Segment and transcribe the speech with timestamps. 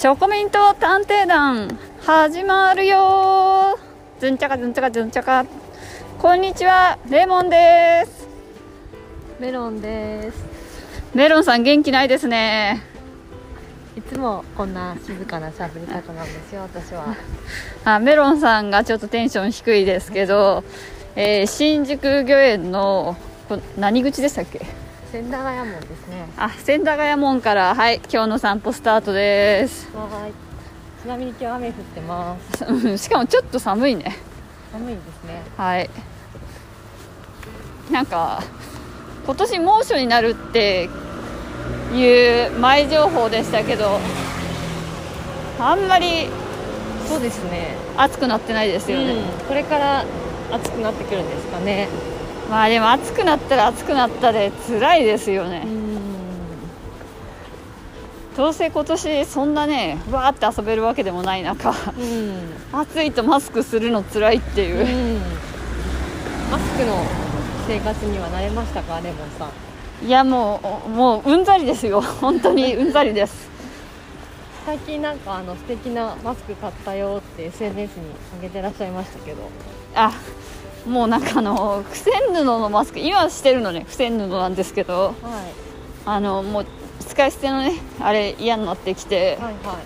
[0.00, 3.78] チョコミント探偵団始まるよ。
[4.18, 5.44] ずんちゃかずんちゃかずんちゃか
[6.18, 8.26] こんにちはレモンです。
[9.38, 10.38] メロンです。
[11.14, 12.80] メロンさん元気ないですね。
[13.94, 17.14] いつもこんな静かな喋り方なんですよ私は。
[17.84, 20.64] あメロンさんがちょっとテンション低いですけど、
[21.14, 23.18] えー新宿御苑の
[23.50, 24.64] こ何口でしたっけ？
[25.12, 26.28] 千駄ヶ谷門ですね。
[26.36, 29.88] あ千駄ヶ谷門からはい今日の散歩スタートです。
[29.96, 30.32] はーい。
[31.02, 32.64] ちなみに今日雨降ってます。
[32.68, 34.16] うんしかもちょっと寒いね。
[34.72, 35.42] 寒いですね。
[35.56, 35.90] はい。
[37.90, 38.40] なんか
[39.26, 40.88] 今年猛暑になるって
[41.92, 43.98] いう前情報でしたけど
[45.58, 46.28] あんまり
[47.08, 47.74] そうですね。
[47.96, 50.04] 暑くなってないですよね、うんこれから
[50.52, 51.88] 暑くなってくるんですかね
[52.50, 55.66] まあでも暑くなったら暑くなったで辛いですよね、ん。
[58.36, 62.52] どうせ今年そんなねわーって遊べるわけでもない中うん。
[62.72, 65.20] 暑いとマスクするの辛いっていう、うん。
[66.50, 67.04] マスクの
[67.68, 70.06] 生活には慣れましたかレモンさん。
[70.06, 72.00] いやもうもううんざりですよ。
[72.00, 73.48] 本当にうんざりです。
[74.66, 78.06] 最近なんかあの素敵なマスク買ったよって SNS に
[78.42, 79.48] 上げてらっしゃいましたけど。
[79.94, 80.12] あ
[80.86, 85.14] もうなんかあの付箋布のマスク今してるのね付箋布なんですけどはい。
[86.06, 86.66] あのもう
[87.00, 89.76] 使い捨てのねあれ嫌になってきてはいはい。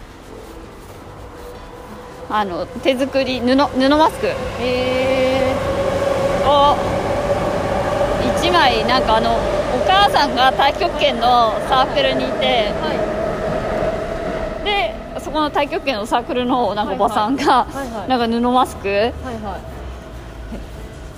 [2.30, 4.28] あの手作り布布マスク。
[4.60, 5.54] え
[6.46, 6.76] を
[8.38, 9.38] 1枚なんかあのお
[9.86, 12.92] 母さんが太極拳のサークルにいてー、は
[14.62, 14.64] い。
[14.64, 17.66] でそこの太極拳のサークルのなんかおばさんが
[18.08, 18.88] なんか布マスク。
[18.88, 19.02] はい
[19.42, 19.73] はい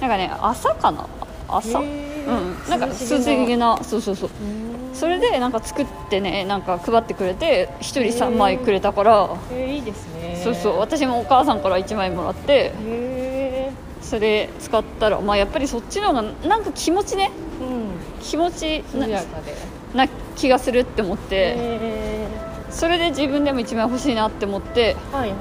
[0.01, 1.07] なんかね朝かな？
[1.49, 1.81] 朝。
[1.81, 2.71] へうーん。
[2.71, 3.79] なんか涼しげな。
[3.83, 4.31] そうそうそう。
[4.31, 4.95] うん。
[4.95, 9.29] それでなんか作ってねなんか配ってくれて1人3枚くれたから。
[9.53, 10.41] えー、いいですね。
[10.43, 10.79] そうそう。
[10.79, 12.73] 私もお母さんから1枚もらって。
[12.87, 13.71] へ
[14.03, 17.31] それ使ったらまあやっぱりそっちの方がなんか気持ちね。
[17.61, 18.23] えうん。
[18.23, 19.55] 気持ちな涼やかで。
[19.95, 21.55] な気がするって思って。
[21.57, 22.29] え
[22.71, 24.97] それで自分でも1枚欲しいなって思って。
[25.13, 25.39] ー、はいはい。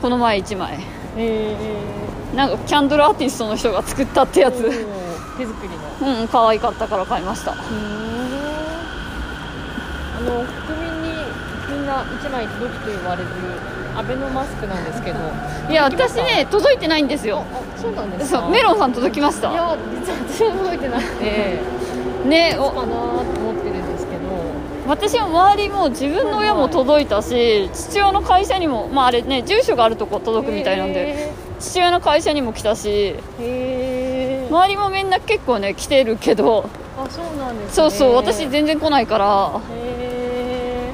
[0.00, 0.78] この前1枚。
[1.16, 1.56] え
[2.34, 4.62] なんかキャンドルアーティストの人が作ったってー、やつ。
[4.62, 6.20] 手作りの。
[6.20, 7.52] うん可愛かったから買いました。
[7.52, 7.56] うん
[10.18, 11.08] あの国民に
[11.70, 13.28] みんな1枚届くと言われる
[13.96, 15.18] アベノマスクなんですけど。
[15.70, 17.44] いや私ね届いてないんですよ。
[17.52, 18.48] あそうなんですか？
[18.48, 21.58] メロンさん届きましいたや実は私も届いてなくて
[22.28, 24.20] ねおかなと思ってるんですけど。
[24.88, 31.00] 私も周りも自分の親も届いたし父親の会社にもまああれね住所があるとこ届くみたいなんで。
[31.10, 36.68] へ父親の会社にも来たし周りもみんな結構ね来てるけど。
[36.98, 37.72] あそうなんですね。
[37.74, 39.60] そうそう私全然来ないから。
[39.70, 40.90] へ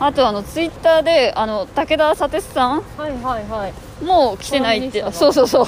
[0.00, 3.72] あとあのツイッターであの武田砂鉄さんーはいはいはい。
[4.04, 5.66] もう来てないってそうそうそう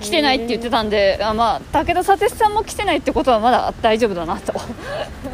[0.00, 4.52] 来てないって言ってたんであまあ武田砂鉄さんも来てないってことはまだ大丈夫だなと。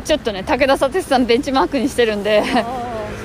[0.05, 2.43] ちょっとね武田砂鉄さんベンチマークにしてるんで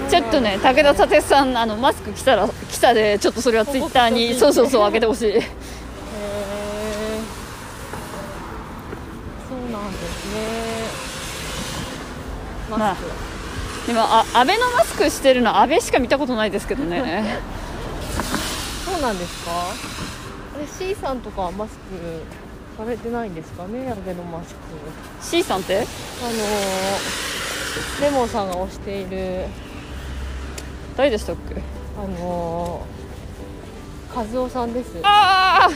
[0.10, 5.30] ちょっとね武田砂鉄さんあのマスク来たら来たでちょっとそれはツイッターにそうそうそう上げてほしい。
[5.30, 5.42] へー。
[9.48, 10.40] そうなんですね。
[12.78, 13.08] マスク、
[13.88, 17.02] でもあ安倍のマスクしてるの安倍しか見たことないですけどね。
[18.86, 19.52] そうなんですか？
[19.52, 19.74] あ
[20.60, 21.78] れ C さんとかはマスク
[22.78, 24.60] されてないんですかねアベノマスク。
[25.22, 25.78] C さんって？
[25.78, 25.90] あのー
[28.02, 29.46] レモンさんが推している
[30.98, 31.56] 誰でしたっけ？
[31.98, 35.00] あのー、和夫さんです。
[35.04, 35.70] ああ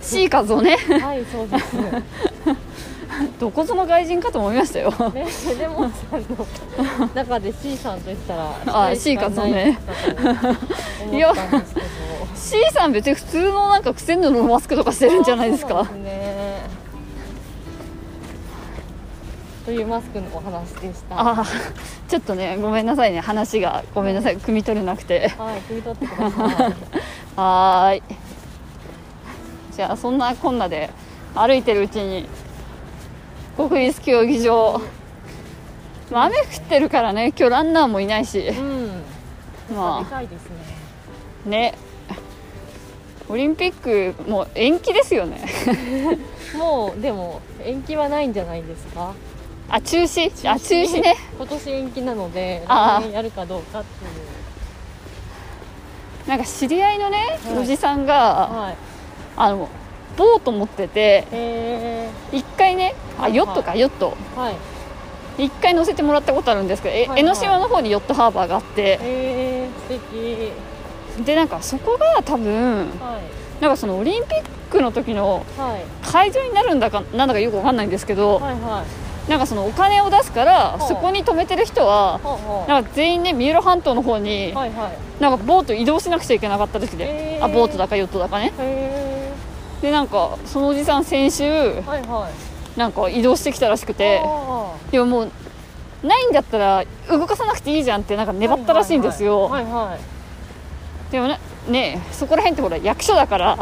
[0.00, 0.76] C 画像ね。
[0.76, 1.76] はいそうです。
[3.38, 4.90] どこぞの外人かと思いましたよ。
[5.14, 5.26] ね、
[5.58, 11.86] レモンさんの中で C さんと言ったらあ一人しかいないねかと思ったんですけど。
[12.34, 15.84] C さん別に普通のなんかクセンヌのマスクとかしてるんじゃないですか。
[15.84, 16.43] ね
[19.64, 21.18] というマスクのお話でした。
[21.18, 21.44] ああ
[22.08, 23.20] ちょっとねごめんなさいね。
[23.20, 24.36] 話がごめんなさい。
[24.36, 25.28] 汲み取れなくて。
[25.28, 26.74] はい汲み取ってください。
[27.36, 28.02] はーい。
[29.72, 30.90] じゃあそんなこんなで
[31.34, 32.28] 歩いてるうちに
[33.56, 34.80] 国立競技場。
[36.10, 37.28] まあ雨降ってるからね。
[37.28, 38.40] 今日ランナーもいないし。
[38.40, 39.02] うん。
[39.74, 40.04] まあ。
[40.04, 40.56] でかいですね。
[41.46, 41.74] ね。
[43.26, 45.42] オリンピックもう延期ですよね。
[46.58, 49.14] もうでも延期はないんじゃないですか？
[49.68, 50.30] あ中止？
[50.50, 51.16] あ中止ね。
[51.36, 54.10] 今年延期なのでやるかどうかっていう。
[56.28, 57.58] なんか知り合いのね、はい。
[57.58, 58.76] おじさんがはい。
[59.36, 59.68] あの
[60.16, 64.16] ボート持っててへ一回ねあはいヨットかヨット。
[64.36, 64.54] えはい。
[65.46, 67.20] 一回乗せてもらったことあるんですけど、えはいはい。
[67.20, 68.98] 江ノ島の方にヨットハーバーがあって。
[69.00, 69.98] えー、素
[71.16, 71.24] 敵。
[71.24, 73.62] でなんかそこが多分はい。
[73.62, 75.84] なんかそのオリンピックの時のはい。
[76.06, 82.20] 会場になるんだかなんだかよくわかんないんですけど、はいはいなんかそのお金を出すからそこに止めてる人は
[82.68, 88.52] なんか全員ね三浦半島の方になんかボート移動しなくちゃいけなかった時で、あボートだかヨットだかね。
[88.58, 89.32] へ
[89.80, 91.44] でなんかそのおじさん先週
[92.76, 95.30] なんか移動してきたらしくてあでももう
[96.02, 99.50] ないんだったら動かさなくていいじゃんってなんかー粘ったらしいんですよ、
[101.10, 101.38] でもね
[101.68, 103.58] ねそこら辺ってほら役所だから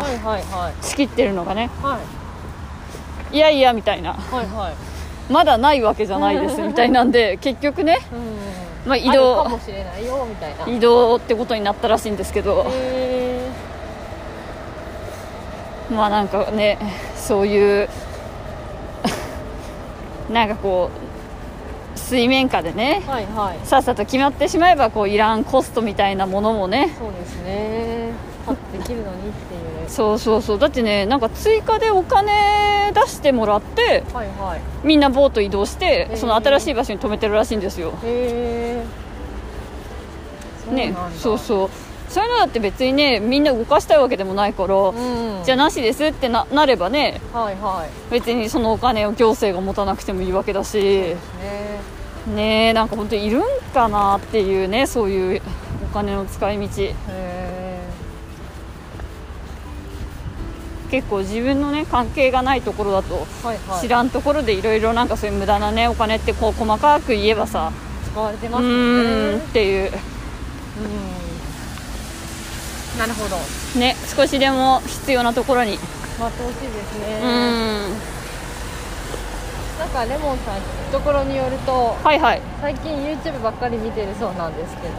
[0.80, 1.70] 仕切ってるのがね。
[1.80, 1.98] は
[3.32, 3.36] い。
[3.36, 4.14] いやいやみたいな。
[4.14, 4.91] はいはい
[5.32, 8.88] まだないわけじゃないですみたいなんで 結局ねうん。
[8.88, 9.46] まあ移動。
[10.66, 12.66] 移動ってことになったらしいんですけど。
[12.68, 13.48] へ
[15.90, 16.78] まあなんかね
[17.16, 17.88] そういう
[20.32, 20.90] なんかこ
[21.94, 23.58] う水面下でねーはいはい。
[23.64, 26.94] さっさと決まってしまえばこういらんコストみたいなものもね。
[26.98, 28.31] そうですね
[28.72, 29.88] できるのにっていう。
[29.88, 30.58] そうそうそう。
[30.58, 34.60] だってねなんか追加でお金出してもらってはいはい。
[34.86, 36.16] みんなボート移動してへー。
[36.16, 37.92] その新しい場所に止めてるらしいんですよ。
[38.04, 38.84] へ
[40.70, 41.70] えねそうそう。
[42.08, 48.12] そういうのだって別にねみんな動かしたいわけでもないから、うんじゃあなしですってななればねはいはい。
[48.12, 50.78] 別にそのお金を行政が持たなくてもいいわけだし。
[50.78, 51.16] ね。
[52.34, 53.42] ねえなんか本当にいるん
[53.74, 55.42] かなっていうねそういう
[55.90, 56.82] お金の使い道。
[56.82, 57.31] へえ
[60.92, 63.80] 結構自分のね関係がないところだとはいはい。
[63.80, 69.90] 知らんところでいろいろなんかそういう無駄なねお金ってこう細かく言えばさう使われてますよーんっねていう。
[69.90, 69.92] う
[72.96, 72.98] ん。
[72.98, 73.36] なるほど。
[73.80, 75.78] ね少しでも必要なところに。
[76.20, 77.20] まあ投資ですね。
[77.22, 77.92] うーん。
[79.78, 82.42] なんかレモンさん聞くところによるとはいはい。
[82.60, 84.92] 最近 YouTube ばっかり見てるそうなんですけど。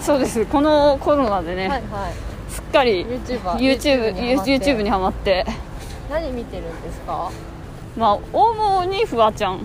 [0.00, 0.46] そうです。
[0.46, 4.58] このコロナでね、はいはいすっかり YouTube, YouTube にハマって。
[4.58, 5.46] YouTube にハマって。
[6.10, 7.30] 何見てるんですか？
[7.96, 9.60] まあ主にフワちゃん。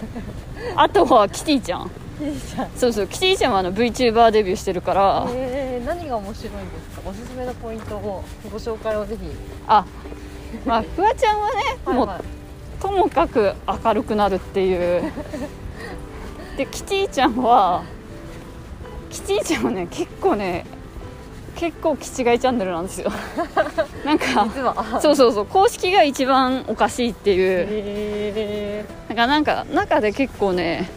[0.76, 1.90] あとはキティちゃん。
[2.76, 5.26] そうそうキティちゃんはあの VTuber デビューしてるから。
[5.30, 7.08] えー、何が面白いんですか？
[7.08, 9.30] おすすめのポイントをご紹介をぜひ。
[9.66, 9.84] あ
[10.64, 11.54] まあフワちゃんはね
[11.86, 12.20] もうはい。
[12.82, 15.12] ともかく明るくなるっていう。
[16.56, 17.82] でキティちゃんは
[19.10, 20.64] キティちゃんはね結構ね
[21.58, 23.10] 結構気違いチャンネルなんですよ。
[24.06, 24.46] なんか
[25.02, 27.66] そうそうそう公式が一番おかしいっていう。
[27.68, 30.88] へなんかなんか中で結構ね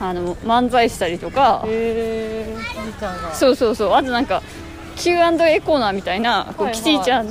[0.00, 1.64] あの漫才したりとか。
[3.34, 3.92] そうそうそう。
[3.94, 4.40] あとなんか
[4.96, 6.80] Q&A コーナーみたいなこう、はいはい。
[6.80, 7.28] キティちゃん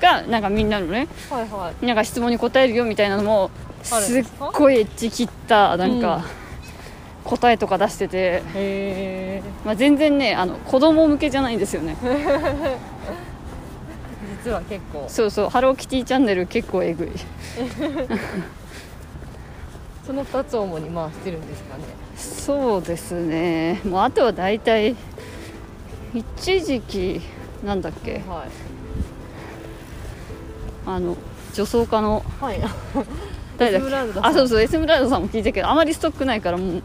[0.00, 1.86] がなんかみんなのねはいはい。
[1.86, 3.50] なんか質問に答えるよみたいなのも
[3.82, 6.00] すっごいエッジ切ったなんうん。
[6.00, 6.22] か
[7.24, 11.96] 答えとか出してて、まあ、全然ねあの子供向けじゃないんですよね。
[14.42, 15.04] 実は結構。
[15.08, 15.48] そうそう。
[15.50, 17.08] ハローキティチャンネル結構えぐい。
[20.06, 21.84] その2つを主に回してるんですかね。
[22.16, 23.80] そうですね。
[23.84, 24.96] もうあとは大体
[26.14, 27.20] 一時期
[27.64, 28.14] なんだっけ。
[28.14, 28.22] はい。
[30.86, 31.16] あの
[31.52, 32.60] 女装家のはい
[33.60, 34.04] 誰だ。
[34.04, 36.82] っけあそうそうエスムラルダさんも聞いたけどあまりストックないからもう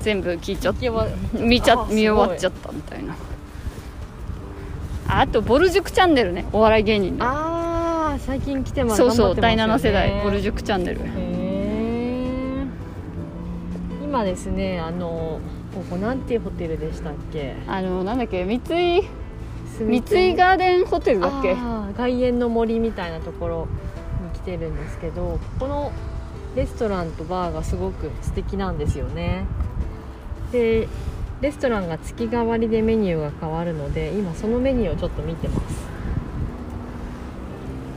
[0.00, 3.14] 全部聞いちゃっいやま見ちゃあ見終わっちゃすったみたいな。
[5.08, 6.46] ああとボル塾チャンネルね。
[6.52, 7.22] お笑い芸人で。
[7.24, 8.96] ああ最近来てます。
[8.96, 9.98] そうそう、第頑張ってますよね。
[9.98, 11.00] 7世代ボル塾チャンネル。
[11.00, 12.66] へえ
[14.04, 15.40] 今ですねあの
[15.74, 17.54] ここなんていうホテルでしたっけ？
[17.66, 18.60] あのなんだっけ三井
[19.78, 21.56] 住三井ガーデンホテルだっけ？
[21.96, 23.68] 外苑の森みたいなところ
[24.48, 25.92] てるんですけどこの
[26.56, 29.44] レストランとバーがすごく素敵なんですよね。
[30.50, 30.88] で
[31.42, 35.86] レストランが月替わりでメニューが変わるので今そのメニューをちょっと見てます。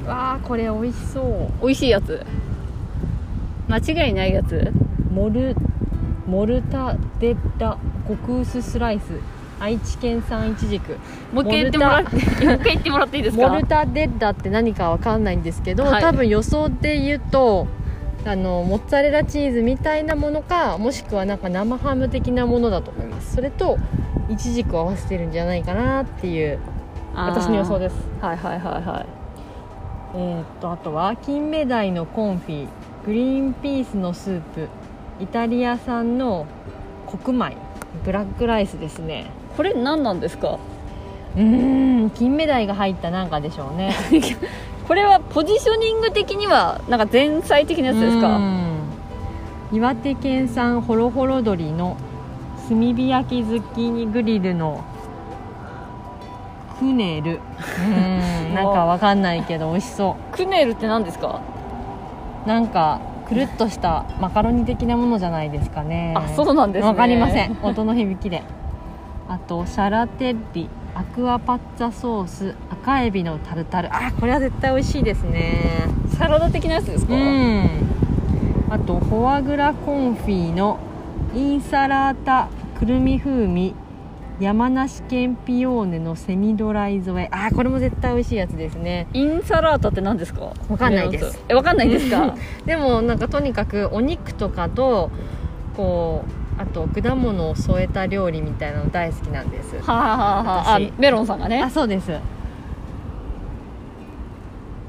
[0.05, 1.61] わあこれ美味しそう。
[1.61, 2.25] 美味しいやつ。
[3.69, 4.71] 間違いないやつ。
[5.09, 5.55] モル
[6.27, 7.77] モルタデッラ
[8.07, 9.19] 極薄スライス
[9.61, 10.97] 愛知県産いちじく
[11.31, 13.47] もう一回言ってもらってもう一回言ってもらっていいですか？
[13.47, 16.01] モルタデッラって何かわかんないんですけど、はい。
[16.01, 17.67] 多分予想で言うと
[18.25, 23.35] あのモッツァレラチーズみたいなものかもしくはなんか生ハム的なものだと思います。
[23.35, 23.77] それと
[24.29, 26.59] イチジクを合わせてるんじゃないかなっていう
[27.13, 27.95] 私の予想です。
[28.19, 29.05] はいはいはいはい。
[30.15, 32.67] えーっとあとは金目鯛のコンフィ
[33.05, 34.67] グリーンピースのスープ。
[35.19, 36.47] イタリア産の
[37.05, 37.55] 黒米。
[38.05, 40.57] ブラックライスですねこれ何なんですか？
[41.35, 43.93] うーん金目鯛が入ったなんかでしょうね。
[44.87, 48.77] これはポジショニング的にはなんか前菜的なやつですか、うん。
[49.71, 51.95] 岩手県産ホロホロ鶏の
[52.67, 54.83] 炭火焼きズッキーニグリルの
[56.79, 57.39] クネル。
[57.79, 61.39] うんなんかわかんないけど美味しそクネルって何ですか？
[62.45, 66.13] うなんかくるっとしたマカロニ的なものじゃないですかね。
[66.17, 66.87] あそうなんですね。
[66.89, 67.57] わかりません。
[67.63, 68.43] 音の響きで
[69.31, 73.87] あとシャラテッリアクアパッツァソース赤エビのタルタル。
[73.95, 75.87] あこれは絶対美味しいですね。
[76.17, 77.69] サラダ的なやつですか、うん。
[78.69, 80.79] あとフォアグラコンフィの
[81.33, 83.73] インサラータくるみ風味
[84.41, 87.29] 山梨県ピオーネのセミドライ添え。
[87.31, 89.07] あーこれも絶対美味しいやつですね。
[89.13, 90.51] インサラータって何ですか？
[90.67, 91.41] わかんないです。
[91.47, 92.35] えわかんないですか？
[92.65, 95.09] でもなんかとにかくお肉とかと
[95.77, 96.31] こう
[96.61, 99.79] あと果物を添えた料理みたいなの大好きなんです。
[99.81, 101.61] はあ、はあはあ、メロンさんがね。
[101.61, 102.11] あそうです。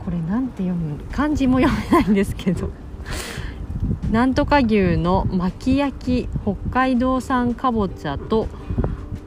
[0.05, 2.71] これなんて読む漢字も読めないんですけど。
[4.13, 8.47] なんとか牛の巻き焼き北海道産かぼちゃと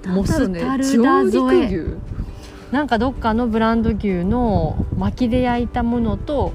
[0.06, 1.88] モスタルダ上添え
[2.72, 6.54] なんかどっかのブランド牛の巻きで焼いたものと,、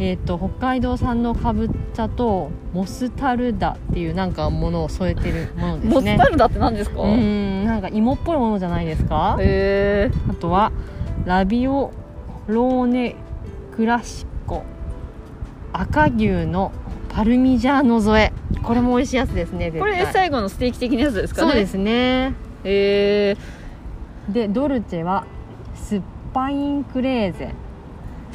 [0.00, 5.94] えー、と北海道産のかぼちゃとモスタルダっていうなんかものを添えてるものですね。
[5.94, 7.00] モスタルダって何ですか？
[7.02, 9.36] うーんなんか芋っぽいものじゃないですか？
[9.40, 10.72] へえあとは
[11.24, 11.92] ラビオ
[12.48, 13.14] ローネ
[13.76, 14.64] クラシコ
[15.72, 16.72] 赤牛の
[17.08, 18.32] パルミジャーノ添え。
[18.62, 21.50] これも美味しいやつですね絶こ対れ最後のステーキ的なやつですかね？
[21.52, 22.34] そうですね。
[22.64, 23.36] へえ
[24.32, 25.26] でドルチェは
[25.74, 27.54] スッパインクレーゼ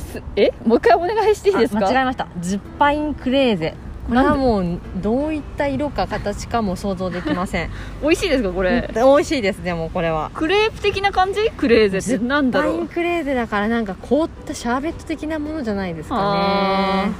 [0.09, 1.79] すえもう一回お願いしていいですか？
[1.87, 2.27] あ間違えました。
[2.41, 3.75] ズッパインクレーゼ。
[4.07, 7.69] これはもうどういった色か形かも想像できません。
[8.01, 8.89] 美味しいですかこれ？
[8.95, 9.63] 美味しいです。
[9.63, 10.31] でもこれは。
[10.33, 11.41] クレープ的な感じ？
[11.51, 12.25] クレーゼって。
[12.25, 17.11] なんだパインろうクレーゼだからなんか凍ったシャーベット的なものじゃないですかあね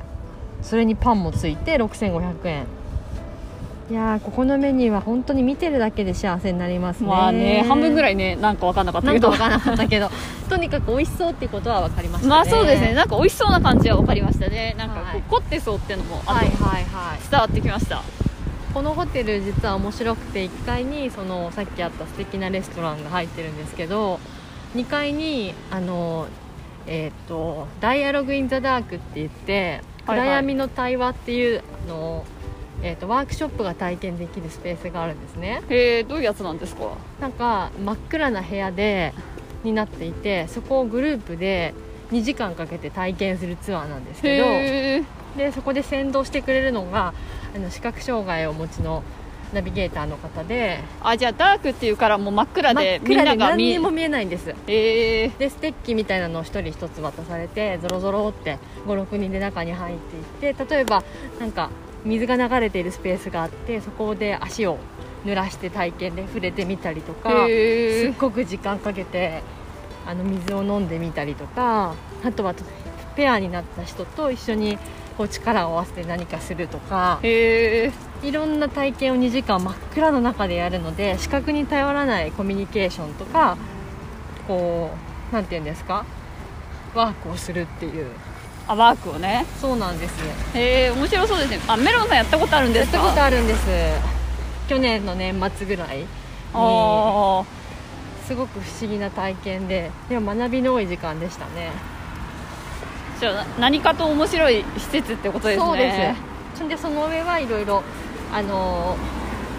[0.64, 2.66] それにパンもついて6500円
[3.90, 7.08] いやーここのメニューは本当に見てるだけで幸せになりますね。
[7.10, 9.30] まあね半分ぐらいいねなんか分かんなかったなけど。
[9.30, 10.12] んか分からなかったけど。
[10.48, 12.30] とにかく美味しそうっていうことは分かりましたね。
[12.30, 12.94] まあそうですね。
[12.94, 14.76] なんか美味しそうな感じは分かりましたね。
[14.78, 15.24] なんかこう、はい。
[15.28, 16.84] 凝ってそうっていうのもあとはいはいはい。
[17.32, 18.04] 伝わってきました。
[18.76, 24.20] このホテル実は面白くて1階にそのさっきあった素敵なレストランが入ってるんですけど
[24.76, 26.28] 2階にあの
[26.86, 30.28] えっ、と「ダイアログ・イン・ザ・ダーク」って言ってはいはい。
[30.28, 32.26] 暗闇の対話っていうあの、
[32.82, 35.62] えー、とワークショップが体験できるスペースがあるんですね。
[35.70, 36.86] へえどういうやつなんですか？
[37.20, 39.14] なんか真っ暗な部屋で
[39.64, 41.74] になっていてそこをグループで
[42.12, 44.46] 2時間かけて体験するツアーなんですけど
[45.38, 47.14] でそこで先導してくれるのが
[47.56, 49.04] あの視覚障害をお持ちの
[49.54, 54.50] ナビゲーターの方であじゃあダークっていうからもう真っ暗で真っ暗でみんなが見何にも見えないんです。
[54.68, 58.58] へえでステッキみたいなのを1人1つ渡されてゾロゾロって
[58.88, 61.04] 56人で中に入っていって例えば
[61.40, 61.70] なんか
[62.06, 64.78] 水が流れているスペースがあってそこで足を
[65.26, 69.42] 濡らして体験で触れてみたりとかすっごく時間かけて
[70.08, 72.56] あの水を飲んでみたりとかあとは
[73.16, 74.78] ペアになった人と一緒に
[75.18, 77.20] こう力を合わせて何かするとか
[78.24, 83.58] いろんな体験を2時間真っ暗の中でやるので視覚に頼らないコミュニケーションとか
[84.48, 84.92] こ
[85.32, 86.06] うなんて言うんですか？
[86.96, 88.08] ワークをするっていう
[88.70, 89.46] あワークをね。
[89.60, 90.14] そうなんです。
[90.54, 91.60] へえ面白そうですね。
[91.68, 92.98] あメロンさんやったことあるんですか？
[92.98, 93.68] やったことあるんです。
[94.70, 96.06] 去年の年末ぐらいに。
[96.54, 97.44] あ
[98.28, 101.72] すごく不思議な体験ででも学びの多い時間でしたね。
[103.18, 105.66] ーじゃあ何かと面白い施設ってことですね。
[105.66, 106.16] そうで
[106.60, 106.70] す。
[106.70, 107.82] でその上はいろいろ
[108.32, 108.96] あの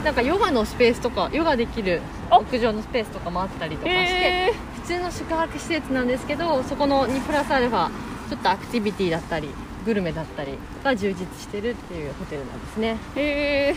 [0.02, 2.00] ーなんかヨガのスペースとかヨガできる
[2.30, 2.38] あ。
[2.38, 7.90] 屋上のスペースとかもあったりとかしてへ普通の宿泊施設なんですけどそこのにプラスアルファ
[8.30, 9.50] ちょっとアクティビティだったり
[9.84, 10.52] グルメだったり
[10.84, 12.96] が充実してるっていうホテルなんですね。
[13.16, 13.24] えへ
[13.72, 13.74] え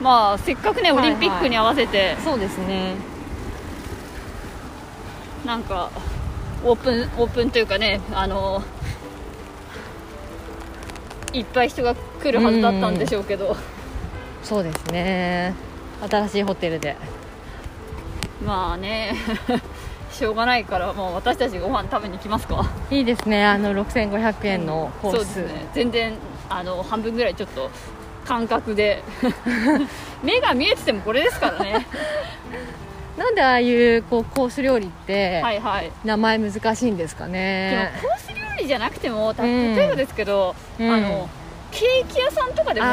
[0.00, 2.94] まあせっかくねオリンピックに合わせて、そうですね。
[5.46, 5.90] なんか
[6.64, 8.62] オープンオープンというかねあの
[11.32, 13.56] いっぱい人が来るはずだったんでしょうけど、
[14.42, 15.54] そうですね。
[16.08, 16.96] 新しいホテルで。
[18.44, 19.14] まあね
[20.18, 22.68] しょうがないからもう私たちご飯食べに行きますか。
[22.90, 23.46] いいですね。
[23.46, 25.66] あの6500円のコース、そうですね。
[25.74, 26.14] 全然
[26.48, 27.70] あの半分ぐらいちょっと
[28.24, 29.04] 感覚で。
[30.24, 31.86] 目が見えててもこれですからね。
[33.16, 35.92] なんでああいうこうコース料理ってはいはい。
[36.04, 40.90] 名前難しいんですかね、コース料理じゃなくても例えばですけど、うん。
[40.90, 41.28] あの
[41.70, 42.86] ケーキ屋さんとかでも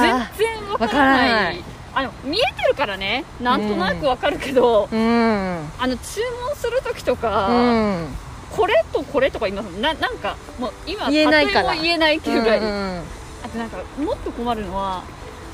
[0.00, 3.24] 全然わからないあの見えてるからね。
[3.40, 5.70] なんとなくわかるけど、うん。
[5.78, 8.08] あの注文する時とか、うん。
[8.50, 9.66] これとこれとか言います。
[9.80, 11.74] ななんかもう今言えないから。
[11.74, 13.02] 言えないっていうぐらい、うん
[13.44, 15.02] あとなんかもっと困るのは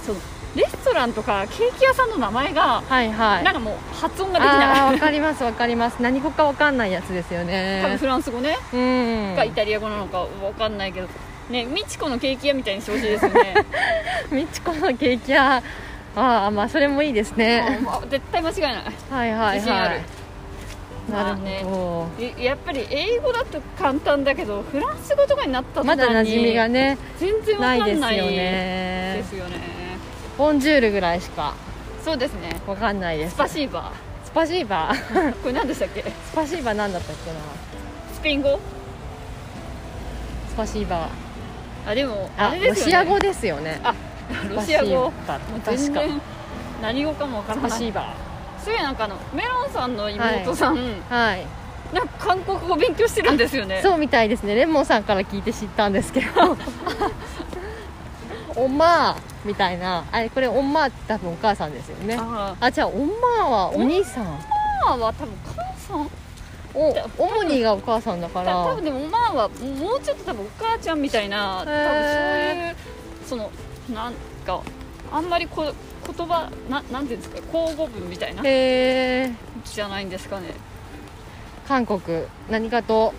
[0.04, 0.18] その
[0.54, 3.44] レストランとかケーキ屋さんの名前がはいはい。
[3.44, 6.02] なんかもう発音ができないわかりますわかります。
[6.02, 8.76] 何語かわかんないやつですよ多分ねフランス語ね、う
[9.32, 9.36] ん。
[9.36, 11.08] かイタリア語なのかわかんないけど。
[11.50, 13.54] ねみちこのケーキ屋みたいにしてほしいですよね。
[14.30, 15.62] みちこのケーキ屋
[16.16, 17.78] ああまあそれもいいですね。
[17.82, 18.74] もう絶対間違いない。
[19.10, 19.96] はいはいは自信ある。
[19.96, 21.60] いなるまあね。
[21.64, 29.14] ほいやっぱり英語だと簡単だけどフランス語とかになったど途まだ馴染みがね全然わないですよかんないね。
[29.18, 29.56] ですよね。
[30.36, 31.54] ボンジュールぐらいしか
[32.04, 32.60] そうですね。
[32.66, 33.34] わかんないです。
[33.34, 33.92] スパシーバ
[34.24, 35.34] スパシーバーー？
[35.40, 36.02] これ何でしたっけ？
[36.02, 37.36] スパシーバーなんだったっけな？
[38.14, 38.58] スペイン語？
[40.50, 41.08] スパシーバー。
[41.90, 42.92] あでもああれですよね。
[42.92, 43.80] ロシア語ですよね。
[43.82, 43.94] あ
[44.54, 45.12] ロシア語。
[45.64, 46.20] 全然
[46.82, 47.12] 何語。
[47.12, 47.54] かもわか。
[47.54, 48.14] らないスパシーバ
[48.64, 51.46] そういうなんかあのメロンさんの妹さん、ーはい。
[51.92, 53.80] なんか韓国語勉強してるんですよね。
[53.82, 54.54] そうみたいですね。
[54.54, 56.56] レモンさんから聞いて知ったんですけど。
[58.56, 60.04] おまーみたいな。
[60.10, 62.16] あれこれおまーって多分お母さんですよね。
[62.18, 64.24] ああじゃあおまーはお兄さん。
[64.86, 66.10] マーは多分母さん。
[66.74, 71.60] お主にがお母さんだかた多ら分でもマーはもうちょっと多分お母ちゃんみたいな。
[71.60, 72.76] 多分そうへいう
[73.26, 73.50] その
[73.94, 74.14] なん
[74.46, 74.62] か
[75.12, 75.64] あんまりこ
[76.16, 79.32] 言葉ななんていうんですか交互文みたいなへえ
[79.64, 80.48] じゃないんですかね。
[81.66, 82.00] 韓国
[82.50, 83.12] 何かと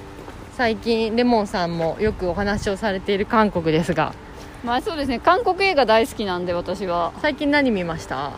[0.55, 4.13] 最近レモンさんもよくお話をされている韓国ですが。
[4.63, 7.13] まあそうですね韓国映画大好きなんで私は。
[7.21, 8.31] 最近何見ました？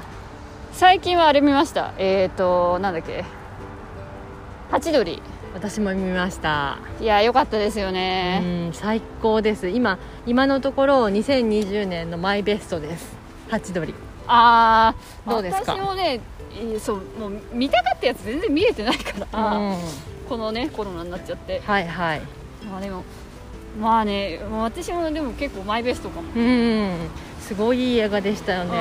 [0.74, 1.94] 最近はあれ見ました。
[1.98, 3.24] えっ、ー、となんだっけ。
[4.70, 5.22] ハチドリ
[5.54, 6.78] 私も見ました。
[7.00, 9.68] いや良かったですようね、ん最高です。
[9.68, 13.16] 今今のところ2020年のマイベストです。
[13.50, 13.94] ハチドリ。
[14.28, 15.74] ああどうですか？
[15.74, 16.22] 私もね
[16.54, 19.78] えーそうもう見たかったやつ全然見れてないから、うん。
[20.30, 21.62] このねコロナになっちゃって。
[21.66, 22.22] はいはい。
[22.70, 23.04] まあでも
[23.80, 26.30] まあね私もでも結構マイベストかも。
[26.34, 26.98] うん
[27.52, 28.72] すごいいい映画でしたよね。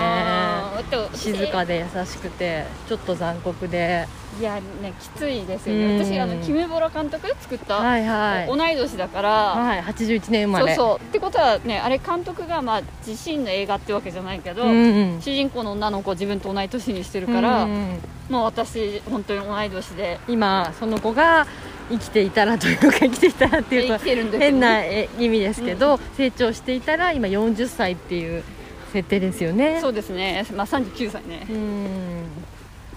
[1.12, 4.06] 静かで優しくてちょっと残酷で。
[4.38, 5.96] いやねきついですよね。
[5.96, 6.04] うん。
[6.04, 8.46] 私あのキム・ボラ監督作った、はいはい。
[8.46, 10.76] 同い年だから、はい81年生まれ。
[10.76, 11.04] そうそう。
[11.04, 15.20] ってことはねあれ監督がまあ自身の映画ってわけじゃないけど、うんうん。
[15.20, 17.98] 主人公の女の子を自分と同い年にしてるから、うんうん
[18.30, 20.20] もう私本当に同い年で。
[20.28, 21.48] 今その子が
[21.90, 28.44] 生きていたらというか生きていたらっていうか変なえ意味ですけど、成長していたら今40歳っていう
[28.92, 29.78] 設定ですよね。
[29.80, 31.46] そうですね、まあ、39歳ね。
[31.48, 32.24] うん。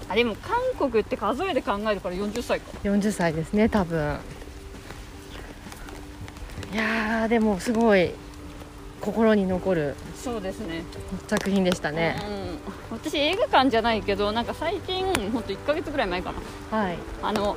[0.10, 2.72] あでも韓国って数えで考えるから40歳か。
[2.84, 4.18] 40歳ですね多分。
[6.74, 8.12] いやーでもすごい
[9.00, 9.96] 心に残る。
[10.16, 10.84] そうですね。
[11.28, 12.18] 作品でしたね、
[12.92, 16.34] うん、私映画館じゃないけどなんか最近本当1ヶ月ぐらい前か
[16.72, 16.78] な。
[16.78, 17.56] はい、あの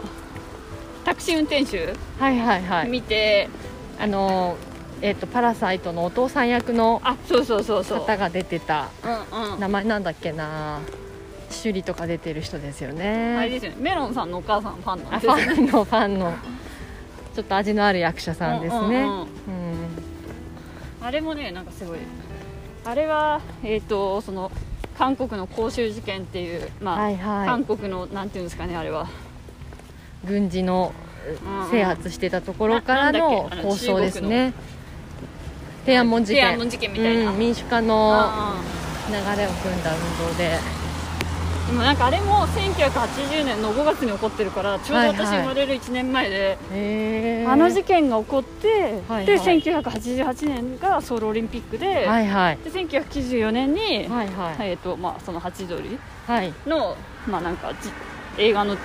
[1.04, 2.88] タクシー運転手はいはいはい。
[2.88, 3.48] 見て、
[3.98, 4.56] あの
[5.02, 7.98] えっ、とパラサイトのお父さん役のあそうそうそうそう。
[8.00, 8.88] 方が出てた。
[9.32, 9.60] うんうん。
[9.60, 10.80] 名前なんだっけな。
[11.48, 13.36] 趣里とか出てる人ですよね。
[13.38, 13.76] あれですよね。
[13.80, 16.34] メロンさんのお母さんファンなんあファンのファンの。
[17.34, 18.80] ちょっと味のある役者さんですね。
[18.80, 19.02] うんうんうん。
[19.02, 19.26] うん。
[21.02, 21.98] あれもねなんかすごい。
[22.84, 24.50] あれはえっ、とその
[24.96, 29.08] 韓国の公衆事件っていうまあ、はいは韓国のなんていうんですかねあれは。
[30.24, 30.92] い軍事の
[31.44, 31.70] うんうん。
[31.70, 34.54] 制圧してたところからなのなんだっけあの構想ですね
[35.86, 36.42] 天安門事件。
[36.42, 38.54] 天安門事件みたいな、うん民主化のあ
[39.08, 40.50] 流れを組んだ運動で。
[40.54, 40.86] あ
[41.66, 47.50] でもなんかあれも1980年の5月に起こってるからちょうどはいはい私生まれる1年前で、へー。
[47.50, 52.58] あの事件が起こって、はいではい1988年がソウルオリンピックで,、はいはい。
[52.58, 54.70] で1994年に、はいはい。
[54.70, 56.52] えーとまあ、そのハチドリはい。
[56.66, 56.96] の,、
[57.28, 57.90] まあ、なんかじ
[58.38, 58.76] 映画の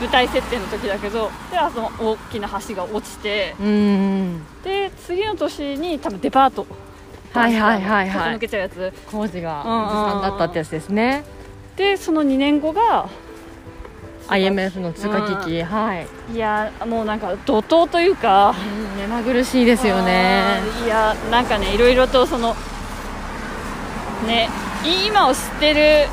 [0.00, 4.42] 舞台設定の時だけどであその大きな橋が落ちてうーん。
[4.64, 6.66] で次の年に多分デパート。
[7.32, 8.36] はいはいはいはい。
[8.36, 8.92] 抜けちゃうやつ。
[9.10, 9.88] 工事がうんうんうん。
[9.88, 11.24] ずさんだったってやつですね。
[11.76, 13.08] でその2年後が
[14.28, 16.06] IMF の通貨危機はい。
[16.34, 18.54] いやもうなんか怒涛というか
[18.94, 20.60] うん目まぐるしいですよね。
[20.84, 22.54] いやなんかねいろいろとその
[24.26, 24.48] ね
[25.06, 26.08] 今を知ってる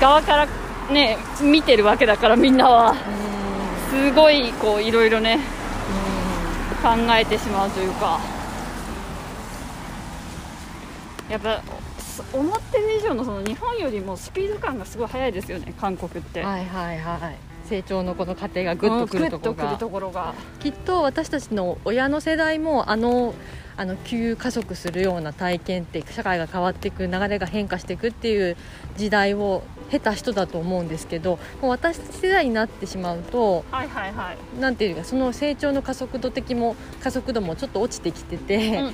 [0.00, 0.48] 側から
[0.90, 2.94] ね見てるわけだからみんなは。
[3.19, 3.19] う
[3.90, 5.40] すごいこういろいろね
[6.80, 8.20] 考えてしまうというか。
[11.28, 11.62] やっぱ
[12.00, 17.36] そ思ってる以上のその日本よりもスピード感がすごい速いですよね韓国って、はいはいはい。
[17.66, 19.54] 成長のこの過程がグッとくるところが。
[19.54, 20.34] グッとくるところが。
[20.58, 23.34] きっと私たちの親の世代もあの
[23.76, 28.56] あの急加速するような体験って社会が変わっていく流れが変化していくっていう
[28.96, 34.60] 時代を経た人だと思うんですけどもう私世代になってしまうとはいはいはい。
[34.60, 38.90] なんていうかその成長の加速度的も加速度もちょっと落ちてきてて、うんうんうん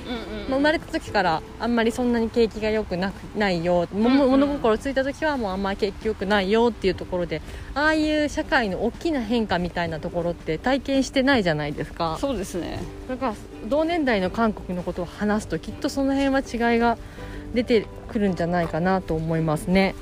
[0.49, 4.31] まあ生まれた時からあんまりそんなに景気が良くなくないよ、もうんうん。
[4.31, 7.41] 物心ついた時はもうあんまり景気良くないよっていうところで
[7.75, 12.17] ああいう社会の大きな変化みたいなところって体験してないじゃないですか。
[12.19, 12.79] そうですね。
[13.07, 13.35] だから
[13.67, 16.97] 同年代の韓国のことを話すときっとその辺は違いが
[17.53, 19.95] 出てくるんじゃないかなと思いますね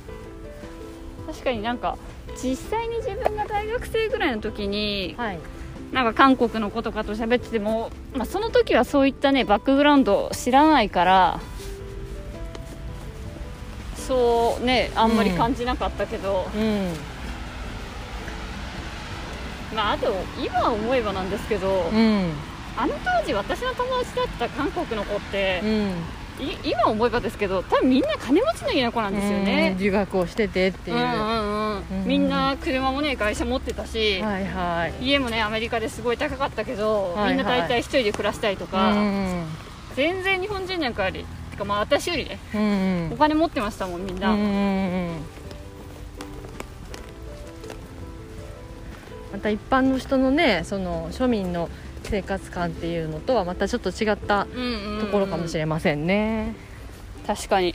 [1.36, 1.98] 確かになんか
[2.42, 5.40] 実際に自分が大学生ぐらいの時にはい。
[5.92, 11.40] なんか韓国の子とかと喋ってても、まあ、その時はそういったねバックグラウンドを知らないから
[13.96, 16.94] そうねあんまり感じなかったけど、うん。
[19.76, 22.32] まああと今思えばなんですけど、うん。
[22.78, 25.62] あの当時私の友達だった韓国の子って
[26.64, 30.98] 今思えばですけど多分みんな金持ちの家の子なんですようんね、留学をしててっていう。
[32.06, 35.06] みんな車もね会社持ってたし、はいはい。
[35.06, 37.36] 家もねアメリカですごい高かったけど、はいはい。
[37.36, 39.46] みんな大体一人で暮らしたりとか、うん
[39.96, 43.14] 全然日本人なんかよりてかまあ私よりねうんうん。
[43.14, 44.50] お金持ってましたもんみんな、うんうんう
[45.12, 45.12] ん。
[49.32, 51.70] また一般の人のねその庶民の
[52.06, 56.56] 生活感っていうのとはまたちょっと違ったうんうんうんところかもしれませんね、
[57.26, 57.74] 確かに。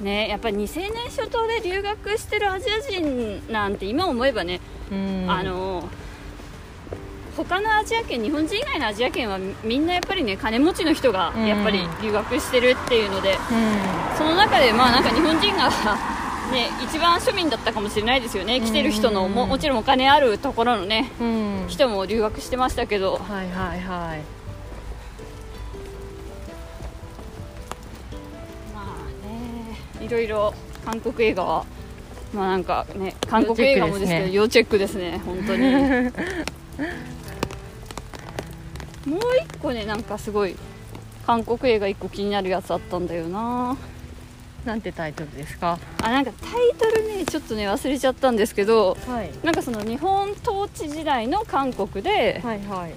[0.00, 4.60] ねやっぱり2000年初頭で留学してるアジア人なんて今思えばね、
[4.90, 5.26] うん。
[5.30, 5.88] あの
[7.36, 13.36] 他のアジア圏日本人以外のアジア圏はみんなやっぱりね金持ちの人がうんやっぱり留学してるっていうので、う
[14.18, 15.70] その中でまあなんか日本人が
[16.52, 18.60] ね一番庶民だったかもしれないですよね。
[18.60, 23.16] 来てる人のももちろんお金あるところのねん、うん、人も留学してましたけど。
[23.16, 24.20] はいはいはい。
[28.74, 31.64] まあねいろいろ韓国映画は
[32.32, 35.72] まあなんかね韓国映画もですけど要チェックですね本当に。
[39.06, 40.54] もう一個ねなんかすごい
[41.26, 43.76] 韓国映画一個気になるやつあったんだよな
[44.64, 45.78] なんてタイトルですか？
[46.02, 49.30] あなんかタイトルねちょっとね忘れちゃったんですけどはい。
[49.42, 52.92] なんかその日本統治時代の韓国ではいはい。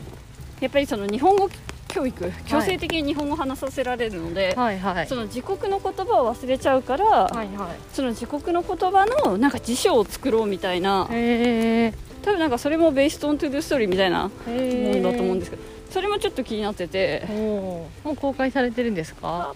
[0.62, 1.50] やっぱりその日本語
[1.88, 5.08] 教育強制的に日本語を話させられるので、はいはい。
[5.08, 7.48] その自国の言葉を忘れちゃうから、はいはい。
[7.94, 17.26] その自国の言葉のなんか辞書を作ろうみたいな多分なんかそれもベーストオントゥルーストーリーみたいなもへんだと思うんですけどそれもちょっと気になってて。
[17.30, 19.56] おもう公開されてるんですか？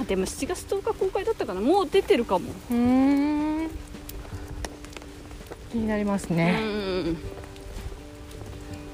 [0.00, 1.60] あでも7月10日公開だったかな。
[1.60, 2.50] もう出てるかも。
[2.70, 3.70] うーん。
[5.70, 7.16] 気になりますうねん。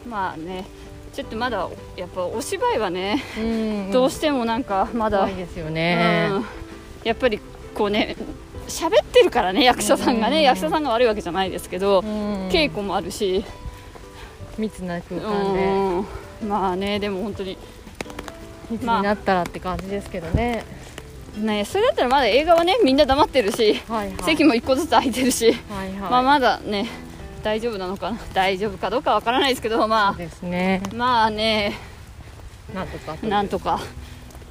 [0.09, 0.65] まあね
[1.13, 3.91] ちょっとまだやっぱお芝居はね、うん。
[3.91, 6.29] どうしてもなんかまだ、ですよね。
[6.31, 6.45] うん。
[7.05, 7.41] やっぱり
[7.75, 8.17] こうね
[8.69, 10.43] 喋ってるからね役者さんがね、うん。
[10.43, 12.49] 役者さんが悪いわけじゃないですけど、うん。
[12.49, 13.45] 稽古もあるし、
[14.57, 15.65] 密な空間で。
[16.43, 16.49] うん。
[16.49, 17.59] まあねでも本当に。
[18.71, 20.63] 密になったらって感じですけどね
[21.37, 24.23] ねそれだったらまだ映画はねみんな黙ってるし、はいはい。
[24.25, 26.11] 席も1個ずつ空いてるし、はいはい。
[26.11, 26.89] まあまだね
[27.43, 30.83] 大丈夫なのかな大丈夫かどうかわからないですけどまそうですね。
[30.93, 31.75] あまあね
[32.75, 33.17] なんとか。
[33.27, 33.81] なんとか。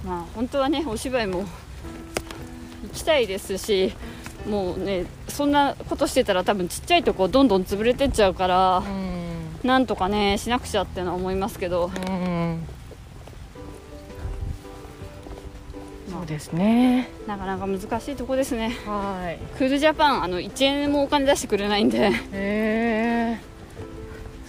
[0.05, 1.45] まあ本当はねお芝居も行
[2.93, 3.93] きたいですし
[4.47, 9.67] もうねそんなことしてたら多分ちっちゃいとこどんどん潰れてっちゃうからうん。
[9.67, 11.91] なんとかねしなくちゃってのは思いますけど。
[12.07, 12.63] うん
[16.17, 17.09] そうですね。
[17.27, 18.75] なかなか難しいとこですね。
[18.85, 19.57] はい。
[19.57, 23.39] クールジャパンあの1円もお金出してくれないんで、へえ。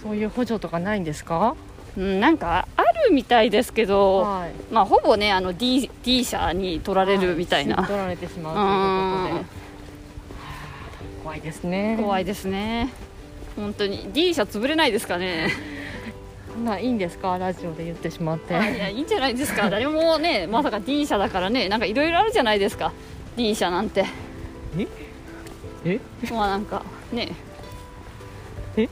[0.03, 1.57] そういう補助とかないんですか？
[1.97, 4.53] うん、なんかあるみたいですけど、はい。
[4.73, 9.59] まあ、ほぼねあの D, D 社に取られるみたいな、は取られてしまうということで。
[11.25, 11.95] 怖いですね。
[11.95, 12.89] い怖いですね。
[13.57, 14.11] 本当に。
[14.13, 15.49] D 社潰れないですかね
[16.64, 17.38] まあいいんですか？
[17.38, 18.55] ラジオで言ってしまって。
[18.55, 19.68] あいやいいんじゃないですか？
[19.71, 21.68] 誰もねまさか D 社だからね。
[21.68, 22.92] なんかいろいろあるじゃないですか
[23.37, 24.05] ？D 社なんて。
[25.85, 26.01] え？
[26.33, 27.33] まあなんかね。
[28.77, 28.88] え？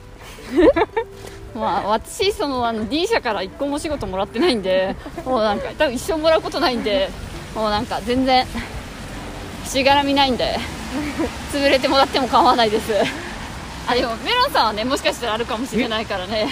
[1.55, 7.09] まあ私そのあの D 社から一個も仕事もらってないんでもうなんか多分一生もらうことないんで
[7.55, 8.45] もうなんか全然
[9.65, 10.57] しがらみないんで
[11.51, 12.93] 潰れてもらっても構わないです。
[13.89, 16.47] あでもメロンさんはねもしかしたらあるかもしれないからね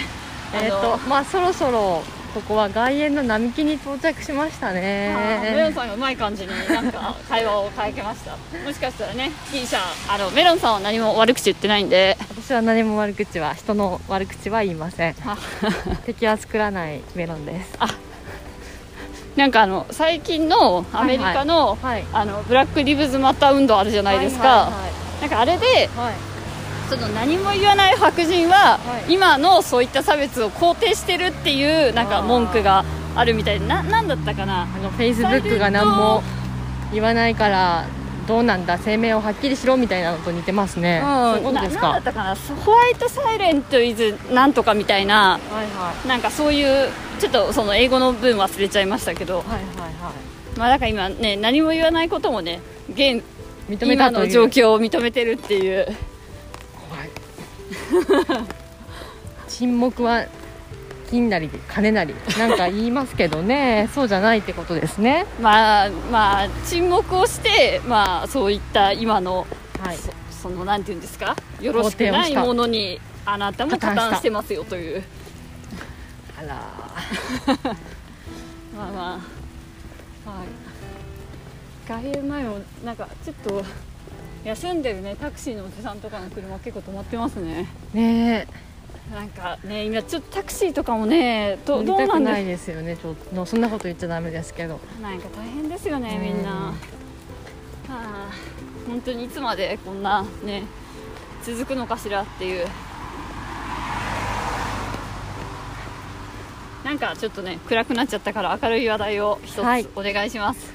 [0.62, 2.02] えっ、とまあそろそろ
[2.36, 8.32] ここは外苑の並木に到着しましたあーメロンねさんがうまい感じになんか会話を変えけました。
[8.32, 12.18] もしかしたらね T 社あのメロンさんは何も悪口言ってないんで。
[12.28, 15.16] 私は何も悪口は人の悪口は言いません。
[15.24, 15.38] あ。
[16.04, 17.78] 敵は作らないメロンです。
[19.36, 24.70] なんかあの最近のアメリカの,、はいあのブラック・リブズ・マター運動あるじゃないですか、は
[25.20, 26.35] なんかあれでいはい、はい
[26.88, 29.14] その何も言わない白人は、はい。
[29.14, 34.62] 今のそういった差別を肯定してるっていうなんか文句があるみたいでななんだったかな？
[34.62, 36.22] あのフェイスブックが何も
[36.92, 37.86] 言わないから
[38.26, 38.78] どうなんだ？
[38.78, 41.82] 声明をはっきりしろみたいなのと似てますね、そういうことですか？
[41.82, 42.34] ななんだったかな？
[42.34, 46.08] ホワイトサイレントイズなんとかみたいなはいはい。
[46.08, 49.38] なんかそういうちょっとその英語の文忘れちゃいましたけど。
[49.38, 49.60] はいはい。
[49.60, 49.92] はい
[50.58, 53.22] まあだから今ね何も言わないこともね現
[53.68, 55.86] 認め今たの状況を認めてるっていう
[59.48, 60.24] 沈黙は
[61.10, 63.88] 金なり金なりなんか言いますけどね。
[63.94, 65.26] そうじゃないってことですね。
[65.40, 69.46] まあまあ沈黙をしてまあそういった今の
[69.82, 69.96] はい。
[69.96, 70.10] そ
[70.42, 71.36] そのなんていうんですか？
[71.60, 75.02] よろしくないものにあなたも加担してますよという。
[76.38, 76.46] あら
[78.76, 79.20] まあま
[80.26, 80.30] あ。
[80.30, 80.48] はい。
[81.88, 83.64] 外苑前もなんかちょっと
[84.46, 87.66] 休んでるねタクシーのおじさんとかの車結構止まってますね。
[87.92, 88.46] ね
[89.12, 93.46] なんかね今ちょっとタクシーとかもねえどどうなんないですよねちょっと。
[93.46, 94.78] そんなこと言っちゃダメですけど。
[95.02, 96.22] なんか大変ですよねうん。
[96.22, 96.50] みんな。
[96.50, 96.74] は
[97.88, 98.30] あ
[98.86, 100.62] 本当にいつまでこんなね
[101.44, 102.66] 続くのかしらっていう。
[106.84, 109.88] なんかちょっとね暗くなっちゃったから明るい話題を一つはい。
[109.96, 110.72] お願いします、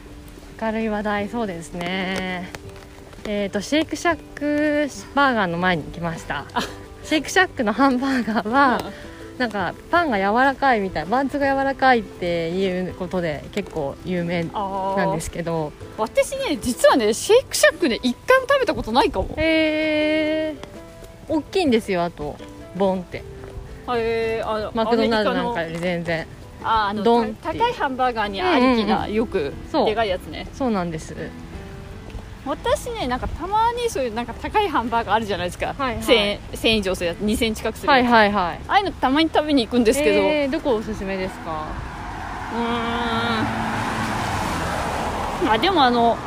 [0.61, 2.51] 明るい話題そうですね
[3.25, 6.45] えっ、とシェイクシャックバーガーの前に来ました。
[7.03, 8.91] シェイクシャックのハンバーガーは、
[9.37, 15.71] なんかパンが柔らかいみたいバンズが柔らかいっていうことで結構有名あなんですすけど。
[15.97, 19.29] 私ね実はねシェイクシャックね一回も食べたことないかも。
[19.37, 20.55] へえ
[21.27, 22.35] 大きいんですよあと。
[22.75, 23.23] ボンって。
[23.95, 24.49] へー。
[24.49, 26.27] あのマクドナルドなんかより全然。
[26.63, 27.03] ああの
[27.41, 29.85] 高いハンバーガーにありきな、よくそう。
[29.87, 30.47] でかいやつね。
[30.53, 31.15] そうなんです
[32.45, 36.03] 私ねなんかたまにそういうなんか高いハンバーガーあるじゃないですか、はいはい。
[36.03, 41.65] 1000円1000円以上するやつ2000円近くするはいはいはいああいうのたまに食べに行くんですけど、えーどこおすすめですか？
[42.53, 42.65] うーん。
[45.45, 46.17] まあでもあの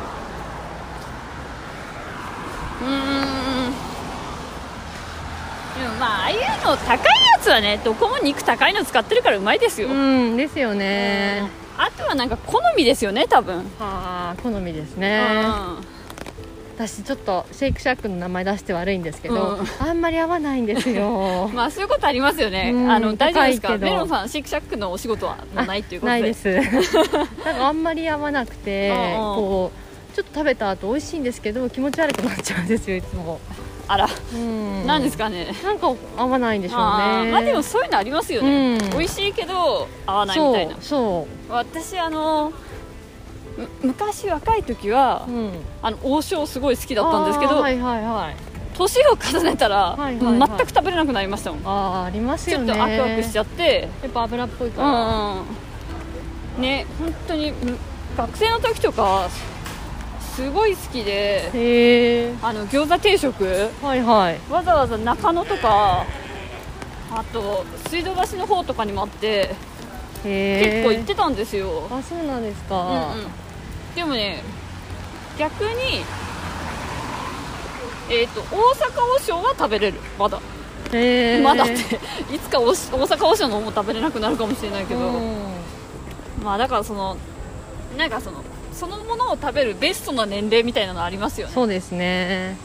[2.81, 3.71] うーん。
[5.81, 9.93] でもまあああいうの高いやつはねどこも肉高いの使ってるからうまいですよ、う
[10.33, 11.43] んですよね。
[11.77, 15.19] あとはなんか好みですよね多分、はあ好みですね
[16.75, 19.87] 私ちょっとシェイクシャックの名前出して悪いんですけど、うん。
[19.87, 21.49] あんまり合わないんですよ。
[21.55, 23.77] まあそういうことありますよね、うんあの大丈夫ですか？
[23.77, 26.19] メロンさんシェイクシャックのお仕事はないっていうことで。
[26.21, 26.49] ないです。
[27.45, 33.39] なんかあんまり合わなくてこうちょっと食べた後美味しいんですけど気持ち悪くなっちゃうんですよいつも。
[33.87, 34.85] あら、うん。
[34.85, 35.47] なんですかね？
[35.63, 37.31] なんか合わないんでしょうね。
[37.31, 38.89] まあでもそういうのありますよね、うん。
[38.89, 40.75] 美味しいけど合わないみたいな。
[40.81, 42.55] そうそ私あのむ
[43.81, 48.35] 昔若い時はう、うん、あの王将すごい好きだったんですけど、はいはいはい。
[48.77, 50.49] 年を重ねたら、はいはいはい。
[50.49, 52.67] 全く食べれなくなりましたもん、あーありますよね。
[52.67, 53.87] ちょっとアクアクしちゃって。
[54.03, 55.41] やっぱ油っぽいかうんら、
[56.57, 56.61] うん。
[56.61, 57.77] ね本当にむ
[58.17, 59.29] 学生の時とか
[60.19, 63.69] すごい好きであの餃子定食。
[63.81, 64.39] はいはい。
[64.49, 66.05] わざわざ中野とか
[67.11, 69.55] あと水道橋の方とかにもあって
[70.23, 72.75] 結構行ってたんですよ、あそうなんですか、
[73.13, 73.27] うんうん、
[73.95, 74.43] でもね
[75.37, 76.03] 逆に
[78.09, 78.55] えっ、と大阪
[79.15, 79.99] 王将は食べれる。
[80.19, 80.39] まだ、
[80.93, 81.73] へえまだって
[82.35, 86.43] いつかおし大阪王将の方も食べれなくなるかもしれないけど、うん。
[86.43, 87.17] まあだからその
[87.97, 91.53] なんかそのそのものを食べるベストな年齢みたいなのありますよね。
[91.53, 92.57] そうですね。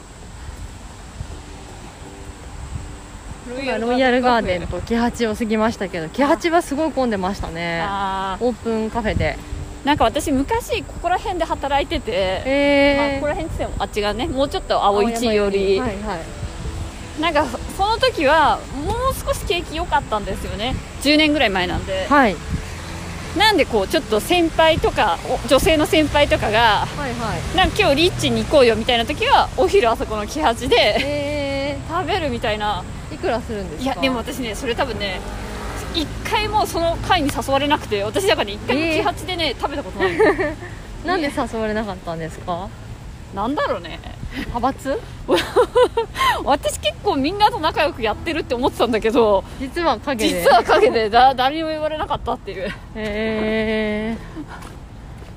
[3.49, 3.67] ロイ
[3.99, 7.83] ヤルガーデンと木八を過ぎましたけど木八はすごい混んでましたね。
[8.41, 9.39] オープンカフェで
[9.85, 16.19] なんか私昔ここら辺で働いてて、まあ、へえここら辺って言ってもあっちがねもうちょっと青い地より、はいはい
[17.21, 17.45] なんか
[17.77, 20.75] その時はもう少し景気良かったんですよね。
[21.03, 22.37] 10年ぐらい前なんで、はい。
[23.37, 27.57] なんでこうちょっと先輩とかお女性の先輩とかがはいはい。
[27.57, 32.83] なんか今日リッチに行こうよみたいな時はお昼あそこの木八でへ食べるみたいな。
[33.13, 33.93] いくらするんですか？
[33.93, 35.21] いやでも私ねそれ多分ね
[35.95, 40.13] 一回もその会に誘われなくて私だからね一回もえー木八でね、食べたことない。
[41.05, 42.69] なんで誘われなかったんですか？
[43.35, 43.99] なんだろうね。
[44.53, 45.01] 派閥？
[46.45, 50.41] 私結構みんなと仲良くやってるって思ってたんだけど実は影で。
[50.43, 51.11] 実は陰で。
[51.11, 52.69] だ誰にも言われなかったっていう。
[52.69, 54.17] へえ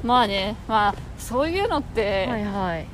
[0.04, 2.86] まあねまあそういうのって、はいはい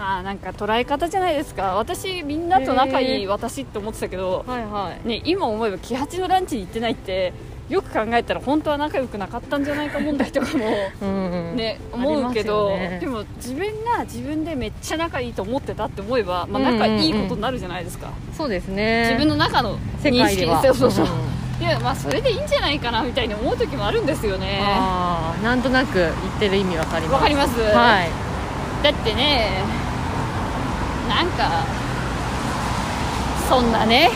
[0.00, 1.74] まあなんか捉え方じゃないですか。
[1.74, 5.06] 私みんなと仲いい私って思ってたけど、はいはい。
[5.06, 7.34] ね、今思えば喜八のランチに行ってないって
[7.68, 10.64] よく考えたら本当は仲良くなかったんじゃないか問題とかも
[11.02, 11.56] うんうん。
[11.56, 12.96] ね、思うけど、ね。
[12.98, 16.78] でも自分が自分でめっちゃ仲いいと思ってたって思えば、まあ、うんうんうん。
[16.78, 19.02] 仲いいことになるじゃないですか、そうですね。
[19.10, 20.46] 自分の中の世認識。
[20.46, 21.08] そうそうそう、ん
[21.62, 24.62] いやまあそれでいいんじゃないかなみたいに思う時もあるんですよね。
[25.42, 27.12] なんとなく言ってる意味わかります。
[27.12, 28.30] わかります、はい。
[28.82, 29.79] だってね
[31.10, 31.64] なんか
[33.48, 34.10] そんなね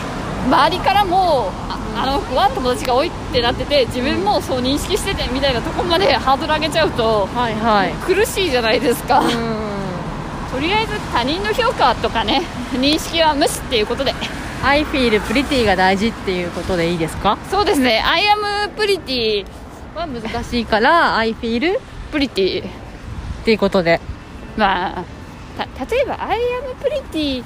[0.47, 7.91] 周りからもああの子は友達が多いってなってて自分もそう認識しててみたいなところまでハードル上げちゃうとはいはい。
[8.05, 9.29] 苦しいじゃないですか、うん。
[10.51, 12.41] とりあえず他人の評価とかね
[12.73, 14.13] 認識は無視っていうことで。
[14.63, 17.37] I feel pretty が大事っていうことでいいですか？
[17.51, 18.01] そうですね。
[18.05, 19.45] I am pretty
[19.95, 21.79] は難しいから I feel
[22.11, 22.69] pretty っ
[23.45, 23.99] ていうことで。
[24.57, 25.03] まあた
[25.57, 27.43] 例えば I am pretty.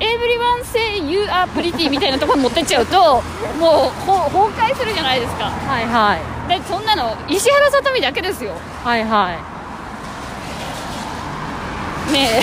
[0.00, 3.22] Everyone say you are pretty みたいなところに持ってっちゃうと
[3.60, 5.44] もうほ崩壊するじゃないですか。
[5.44, 6.20] はいはい。
[6.48, 8.52] でそんなの石原さとみだけですよ。
[8.84, 9.30] はいは
[12.10, 12.12] い。
[12.12, 12.40] ね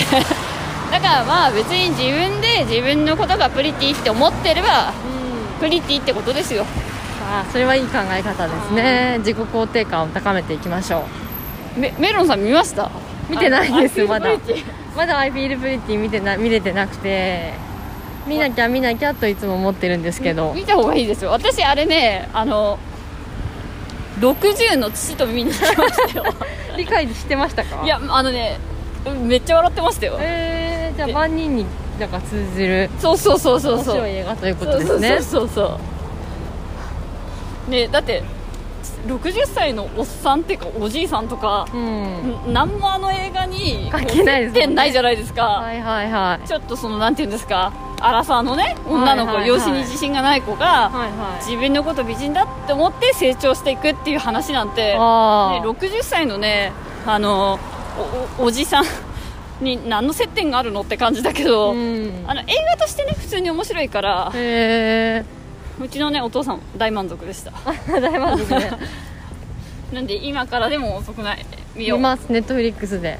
[0.90, 4.92] だからまあ別に自分で自分のことがプリティって思ってれば
[5.60, 6.64] プリティってことですよ。
[7.32, 9.16] あーそれはいい考え方ですね。
[9.18, 11.04] 自己肯定感を高めていきましょ
[11.76, 12.84] メメロンさん見ました？
[12.84, 12.88] う
[13.30, 14.28] 見てないですあまだ。
[14.30, 14.64] I feel pretty
[14.96, 17.52] まだ I feel pretty 見てな見れてなくて。
[18.26, 20.52] 見なきゃ見なきゃといつも思ってるんですけど。
[20.54, 21.30] 見た方がいいですよ。
[21.30, 22.78] 私あれねあの
[24.20, 26.24] 60の父と見に行きましたよ。
[26.76, 27.82] 理解してましたか？
[27.84, 28.58] いやあのね
[29.22, 30.18] めっちゃ笑ってましたよ。
[30.20, 31.64] えー、じゃあ万人に
[31.98, 33.94] なんか通じるそうそうそうそう面そう。
[33.94, 35.08] 白い映画ということですね。
[35.08, 35.80] そうそうそうそ
[37.68, 37.70] う。
[37.70, 38.22] ねだって
[39.06, 42.52] 60歳のおっさんっていうかおじいさんとか、うん。
[42.52, 46.46] 何もあの映画に関係ないですないじゃないですか、はいはいはい。
[46.46, 49.40] ちょっとそのなんていうんですか荒さのね女の子、はいはい。
[49.40, 51.44] はい養子に自信がない子が、はいはい。
[51.46, 56.72] 自分のこと美人だって思って成長していくっていう話なんて、ね、あー60歳のね
[57.06, 57.58] あの
[58.38, 58.84] おおおじさん
[59.60, 62.24] に何の接点があるのって感じだけど、うん。
[62.26, 65.24] あの映画としてね普通に面白いからへ
[65.78, 67.52] うちのねお父さん大満足でした。
[67.94, 68.70] え 大満足ね
[69.92, 71.44] なんで今からでも遅くない？
[71.74, 71.98] 見よう。
[71.98, 72.26] 見ます。
[72.30, 73.18] ネットフリックスで。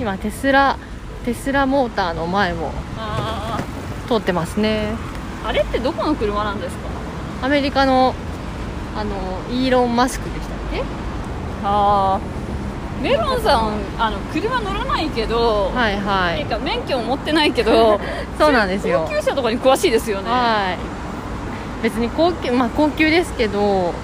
[0.00, 0.76] 今テスラ
[1.24, 3.58] テスラモーターの前をあ
[4.08, 4.94] 通ってますね。
[5.44, 7.46] ーあれってどこの車なんですか？
[7.46, 8.14] アメリカの
[8.96, 9.14] あの
[9.50, 10.80] イーロン・マスクでしたっけ？
[11.64, 12.20] ああ
[13.00, 16.44] メロンさんあの車乗らないけど、はいはい。
[16.44, 17.98] か免許も持ってないけど
[18.38, 19.04] そうなんですよ。
[19.08, 20.30] 高級車とかに詳しいですよね。
[20.30, 21.82] はい。
[21.82, 23.94] 別に高級まあ高級ですけど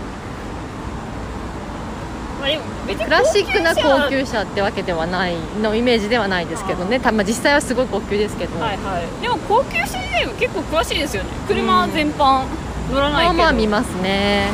[2.40, 6.98] まあクラシックな高車級車ってわけではないのイメージではないですけどね。
[7.00, 9.22] た、まあ、実際はすごい高級ですけど、はいはい。
[9.22, 11.28] でも高級車自体は結構詳しいですよね。
[11.46, 12.44] 車全般
[12.90, 14.48] 乗らないけど、まあまあ見ますね。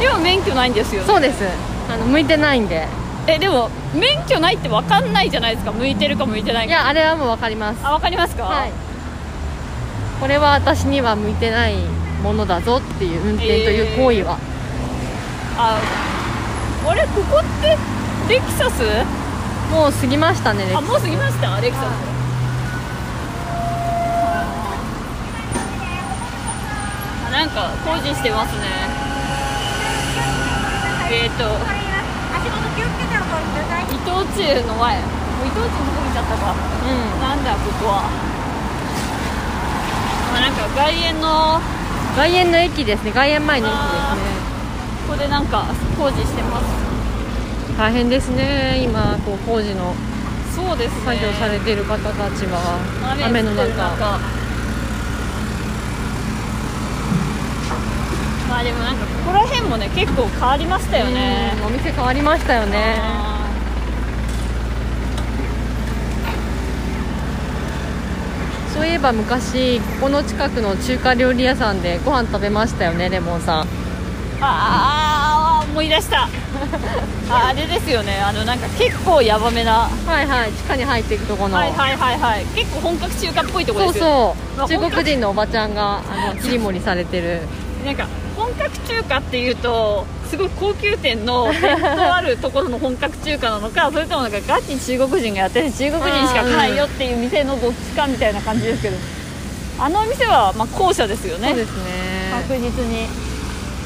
[0.00, 1.06] でも免許ないんですよね。
[1.06, 1.44] そうです。
[1.88, 2.86] あの向いてないんで
[3.28, 5.72] えでも免許ないって分かんないじゃないですか。
[5.72, 6.72] 向いてるか向いてないか。
[6.72, 7.80] いやあれはもう分かります。
[7.84, 8.72] あ分かりますか、はい。
[10.20, 11.74] これは私には向いてない
[12.22, 14.38] ものだぞっていう運転という行為は、
[15.58, 15.78] あ
[16.88, 17.76] あれここって
[18.32, 18.82] レクサス？
[19.70, 21.60] もう過ぎましたねレクあもう過ぎました？
[21.60, 21.84] レクサス、
[27.26, 28.64] あなんか工事してますね。
[31.10, 33.84] えっ、ー、と足元気をつけてお通りください。
[33.94, 35.06] 伊藤忠の前も
[35.42, 36.54] う伊藤忠も過ぎちゃったか。
[36.54, 36.88] う
[37.20, 38.06] なんだここは。
[40.36, 41.62] あなんか外苑のん
[42.16, 43.12] 外苑の駅ですね。
[43.12, 44.22] 外苑前の駅ですね。
[45.06, 45.64] ここでなんか
[45.98, 46.64] 工事してます。
[47.76, 48.80] 大変ですね。
[48.82, 49.94] 今こう工事の
[50.54, 51.04] そうですね。
[51.04, 52.78] 作業されている方たちは。
[53.26, 53.66] 雨の中。
[58.48, 61.52] まあでもなんかここら辺もね結構変わりましたよね。
[61.60, 63.35] うんお店変わりましたよね
[68.76, 73.62] そういえば昔ここの近くの中華料理屋さんでご飯食べましたよねレモンさん。
[73.62, 73.66] ー
[74.42, 76.28] あー思い出した。
[77.30, 78.20] ああれですよね。
[78.20, 79.88] あのなんか結構ヤバめな。
[80.06, 82.44] はいはい地下に入っていくとこの、はいはいはいはい。
[82.54, 84.10] 結構本格中華っぽいとこですよね。
[84.58, 87.40] そう中まあ本格国人のおばちゃんがあの切り盛りされてる。
[87.84, 88.06] なんか
[88.70, 98.96] 格中華っていうとすごい高級店の伝統あるところの本格中華なのかそれともなんかガチ中国人がやってる中国人しか来ないよっていう店のどっちかみたいな感じですけど
[99.78, 101.48] あのお店はまあ後者ですよね。
[101.48, 102.30] そうですね。
[102.48, 103.06] 確実に。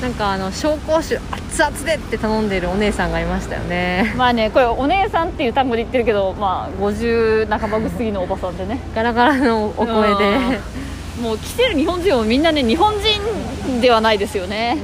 [0.01, 4.15] なんかあの紹興酒熱々でって頼んでるお姉さんがいましたよね。
[4.17, 8.81] まあねこれお姉さんっていう単語で言ってるけどまあ50半ば過ぎのおばさんでね。
[8.95, 10.37] ガラガラのお声で。
[10.85, 10.90] うん
[11.21, 14.79] もう来てる日本人もみんなね日本人ではないですよね。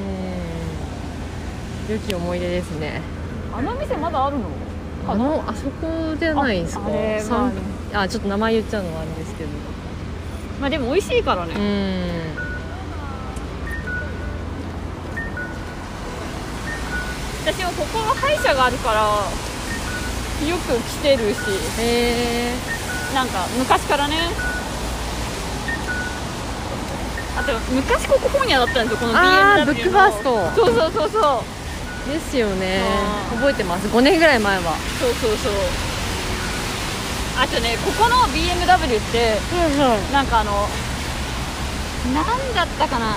[1.88, 1.94] うん。
[1.94, 3.00] 良き思い出ですね。
[3.54, 4.44] あの店まだあるの？
[5.08, 6.82] あのあそこじゃないですか？
[7.94, 9.50] ああちょっと名前言っちゃうのはあるんですけど。
[10.60, 12.36] まあでも美味しいからね、うん。
[17.46, 19.00] 私もここの歯医者があるから
[20.46, 21.38] よく来てるし。
[21.80, 22.54] へえ
[23.14, 24.16] なんか昔からね
[27.36, 29.66] あと昔ここ本屋だったんですよこの BMW の。
[29.66, 30.50] ブックファースト。
[30.56, 31.44] そうそうそうそ
[32.08, 32.12] う。
[32.12, 32.80] ですよね。
[33.30, 33.88] 覚えてます。
[33.88, 34.72] 5年ぐらい前は。
[35.00, 35.52] そうそうそう。
[37.38, 39.36] あとねここの BMW って
[40.12, 40.66] なんかあの
[42.14, 43.16] なんだったかな。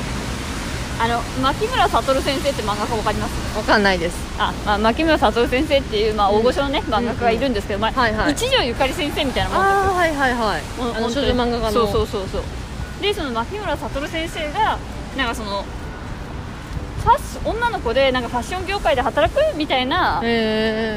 [1.02, 3.58] あの牧村悟先生って漫画家わかります？
[3.58, 4.18] わかんないです。
[4.38, 10.62] あ、まあ、牧村悟先生っていう、まあ、大御所のね、漫画家がいるんですけど、まあはいはい一条ゆかり先生みたいなもんですよああはいはいはい
[10.98, 12.42] あの少女漫画家のそうそうそうそう
[13.02, 14.78] でその牧村悟先生が
[15.18, 15.64] なんかその
[17.00, 20.22] ファッション女の子でなんかファッション業界で働くみたいな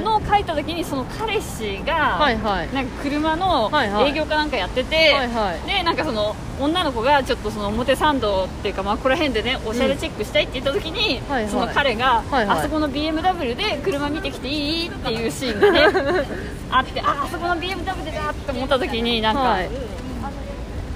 [0.02, 3.70] のを書いた時にその彼氏が、なんか車の
[4.04, 5.66] 営業かなんかやってて、はいはい。
[5.66, 16.26] でなんかその女の子がちょっとその表参道っていうかまあここら辺でねおしゃれチェックしたいって言った時に、その彼が、あそこの BMW で車見てきていいっていうシーンがね
[16.70, 19.70] あってああそこの BMW でだって思った時になんか、はい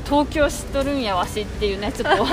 [0.09, 2.27] 東京知っとるんやわしっていうねちょっと。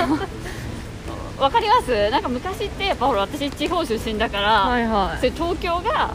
[1.36, 2.10] わかります？
[2.10, 5.18] なんか昔ってやっぱほら私地方出身だから、はいはい。
[5.18, 6.14] それ東京が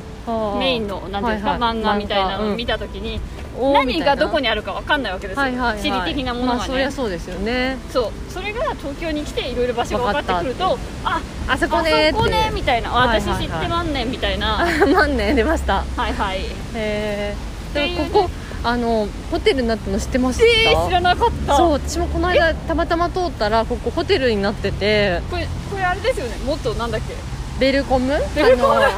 [0.57, 1.78] メインのなんていうんですか、はいはい。
[1.78, 3.20] 漫画みたいなのを見たた時に、
[3.57, 5.82] おー何がどこににあるかわかんないわけですよ、はいはいはい。
[5.82, 7.78] 地理的なものがね、まあそりゃそうですよね。
[7.91, 8.34] そう。
[8.34, 12.91] それが東京に来ていろいろ場所が分かってくるとああそこねあそこねみたいな。
[12.91, 15.84] 私知ってまんねんみたいな、あ万年出ました。
[15.97, 16.38] はいはい。
[16.38, 16.45] へ
[16.76, 17.36] え
[17.74, 18.10] ね。
[18.14, 18.30] ここ
[18.62, 21.55] あのホテルになったの知ってました、えー、知らなかった。
[21.55, 25.22] そう私もこの間たまたま通ったらここホテルになってて。
[25.30, 26.36] これこれあれですよね？
[26.45, 27.14] もっとなんだっけ？
[27.60, 28.14] ベルコム？
[28.36, 28.82] ベルコム？
[28.82, 28.91] 確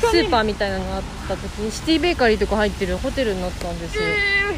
[0.00, 0.24] かに。
[0.24, 3.96] スーパーみたいなのがあった時にシティベーカリーとか入ってるホテルになったんです。
[3.96, 4.56] よえ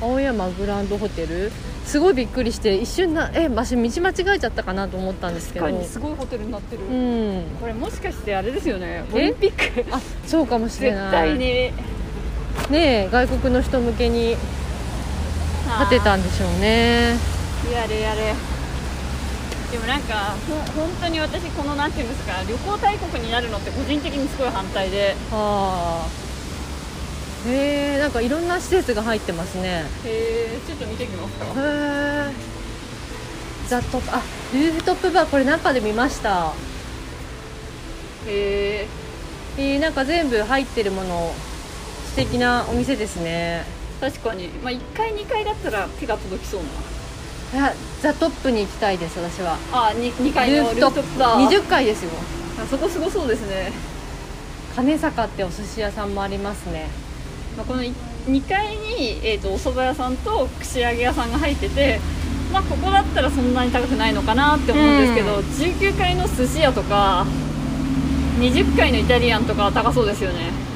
[0.00, 1.52] 青山グランドホテル？
[1.84, 5.66] すごいびっくりして一瞬なえ私道間違えちゃったかなと思ったんですー、けど。
[5.66, 7.44] 確かにすごいホテルになってる、うん。
[7.60, 9.04] これもしかしてあれですよね？
[9.12, 9.86] オリンピック。
[9.94, 11.12] あそうかもしれ絶ない。
[11.12, 11.72] 対に
[12.70, 14.36] ねえ外国の人向けに
[15.88, 17.16] 建てたんでしょうね。
[17.72, 18.34] やれやれ。
[19.70, 25.14] でもなんかほ本当に私このなんていうんですか旅行大国になるのって個人的にすごい反対で。
[25.30, 26.28] はあ。
[27.46, 29.84] へえんかいろんな施設が入ってますね。
[30.04, 31.44] へえちょっと見てきますか。
[31.46, 32.32] へえ。
[33.68, 34.22] ザ・トップあ
[34.54, 36.52] ルーフトップバーこれ中で見ました。
[38.26, 38.86] へえ。
[39.58, 41.34] えー、なんか全部入ってるもの
[42.10, 43.64] 素敵なお店ですね。
[44.00, 46.60] 確かに、まあ、1階2階だったら手が届きそう
[47.52, 47.58] な。
[47.60, 49.56] いやザ・トップに行きたいです私は。
[49.72, 51.18] あ二 2, 階のルーフトップ。
[51.18, 52.10] バー20階ですよ。
[52.60, 53.72] あそこすごそうですね、
[54.74, 56.88] 金坂ってお寿司屋さんもありますね。
[57.56, 61.98] まあ、この2階に、えー、とお蕎麦屋さんと串揚げ屋さんが入ってて
[62.52, 67.26] まあここだったらそんなに高くないのかなって思うんですけど、う19階の寿司屋とか
[68.38, 70.67] 20階のイタリアンとかは高そうですよね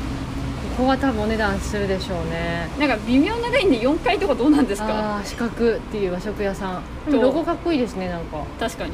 [0.82, 2.66] ここは多分お値段するでしょうね。
[2.76, 4.88] なんか微妙なラインで4階とかどうなんですか？
[4.88, 6.82] ああ四角っていう和食屋さん。
[7.08, 8.44] でもロゴかっこいいですねなんか。
[8.58, 8.90] 確かに。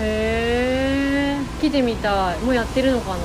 [0.00, 2.38] へえ来てみたい。
[2.38, 3.16] もうやってるのかな？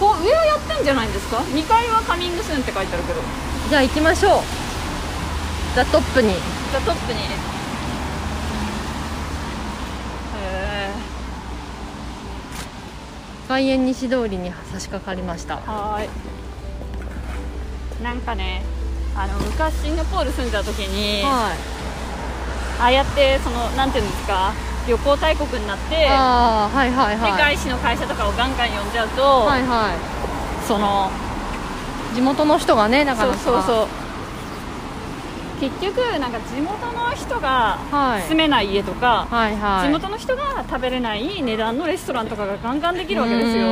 [0.00, 3.20] こう上はやってんじゃないんですか？2階はカミングスーンって書いてあるけど。
[3.68, 4.42] じゃあ行きましょう。
[5.76, 6.28] ザ・トップに。
[6.30, 7.22] じゃあトップにへ
[10.40, 10.90] え
[13.50, 15.56] 外苑西通りに差し掛かりました。
[15.56, 16.08] はーい。
[18.04, 18.62] なんかね
[19.16, 21.58] あの昔シンガポール住んでた時に、はい。
[22.80, 24.52] ああやってそのなんていうんですか
[24.86, 27.32] 旅行大国になって、はいはいではい。
[27.32, 29.98] 外資の会社とかをガンガン呼んじゃうと、はいは
[30.68, 31.10] その
[32.12, 33.88] い地元の人がねなかそうなかそうそう
[35.60, 38.22] 結局なんか地元の人がはい。
[38.22, 39.88] 住めない家とか、はいはい。
[39.88, 43.66] 地元の人が食べれない値段のレストランとかがガンガンできるわけですうよ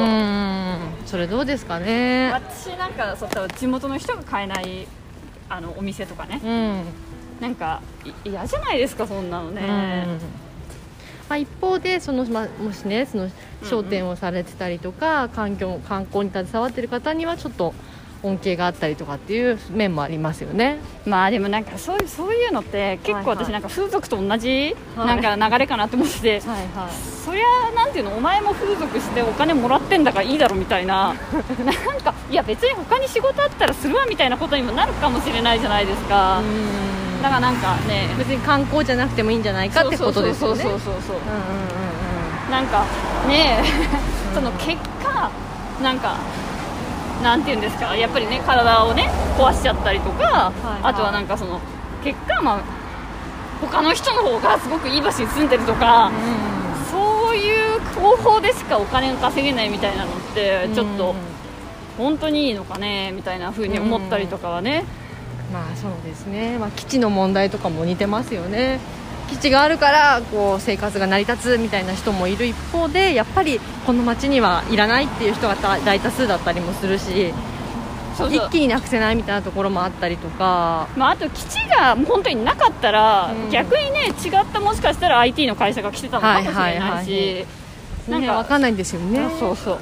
[1.06, 2.30] それどうですかね。
[2.30, 4.86] 私なんかそう地元の人が買えない
[5.48, 6.40] あのお店とかね。
[6.44, 6.84] うん。
[7.40, 9.62] なんかい嫌じゃないですかそんなのね、
[11.28, 13.30] まあ、一方でその、まあ、もしねその
[13.62, 17.74] 商店をされてたりとか、環境観光に携わってる方にはちょっと
[18.22, 20.78] 恩恵があったりとかっていう面もありますよね。
[21.06, 31.14] まあでもなんかそういうそういうのって結構私なんか風俗と同じはいなんか流れかなって思ってて、はいはそりゃなんていうのお前も風俗してお金もらってんだからいいだろみたいな。
[31.64, 37.22] なんかいや別に他に仕事あったらするわみたいなことにもなるかもしれないじゃないですか、うん。
[37.22, 38.08] だからなんかね。
[38.18, 40.62] 別に観光じゃなくてもいいんじゃないかってことですよね。
[40.62, 41.38] そうそうそうそうそううんうん
[42.46, 42.84] うんなんか
[43.28, 43.62] ね
[44.34, 45.30] その結果
[45.82, 46.16] なんか
[47.22, 51.60] なんていうんですかやっぱりね体をね壊しちゃったりとか、はいあとはなんかその
[52.04, 52.62] 結果まあ
[53.60, 56.12] 他の人の方がすごくいい場所に住んでるとか、
[56.92, 61.14] そういう方法でしかお金が稼げないみたいなのってうんちょっと
[61.96, 64.84] 本当にいいのかねみたいな風に思ったりとかはね、
[65.52, 68.78] まあそうですね、まあ、基地の問題とかも似てますよね
[69.28, 77.32] 基地があるからこう生活が成り立つみたいな人もいる一方でやっぱりこの町にはいらないっていう人が大大多数だったりもするし
[78.16, 78.46] そうそう。
[78.48, 80.88] 一気になくせないみたいなところもあったりとか。
[80.96, 83.50] まあ、あと基地が本当になかったら、うん。
[83.50, 87.46] 逆にね違ったもしかしたら IT の会社が来てたのかもしれないし、はいはいはい
[88.08, 89.20] なんかねわかんないんですよね。
[89.20, 89.78] あそうそう。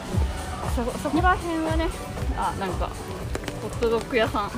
[0.74, 1.88] そそこら辺はね
[2.36, 2.90] あなんか
[3.62, 4.50] ホットドッグ屋さん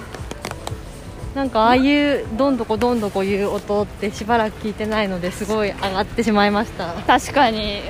[1.34, 6.94] なんかああいうどんどこどんどこいう音ってしばらく聞いてないのですごい上がってしまいました。
[7.06, 7.82] 確かに。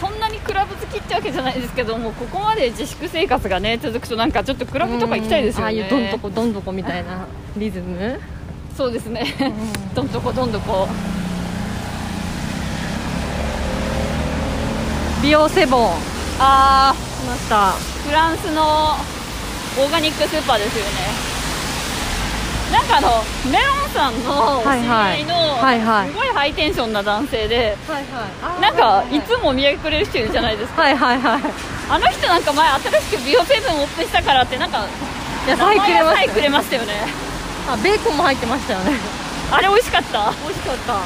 [0.00, 5.72] そんなにクラブ好きってわけじゃないですけどもここまで自粛生活がね続くとなんかちょっとクラブとか行きたいですよね。
[5.72, 8.18] うんああいうどんどこどんどこみたいなリズム、
[8.76, 9.26] そうですね。
[9.94, 10.88] どんどこどんどこ。
[15.22, 15.90] 美容セボン。
[16.38, 17.56] あ来ました。
[17.56, 21.29] ーフランスのオーガニックスーパーですよね
[22.72, 23.08] なんかあの
[23.50, 26.08] メロンさんのお知り合いのはいはい。
[26.10, 28.60] すごいハイテンションな男性ではいはい。
[28.60, 30.82] なんかいつもお土産くれる人いるじゃないですか。
[30.82, 31.42] はいはいはい。
[31.90, 34.86] あの人なんか前新しく美容成分オープンしたからってなんか
[35.48, 36.94] 野菜くれましたくれましたよね。
[37.68, 38.92] あベーコンも入ってましたよね。
[39.50, 40.30] あれ美味しかった？
[40.46, 40.92] 美味しかった。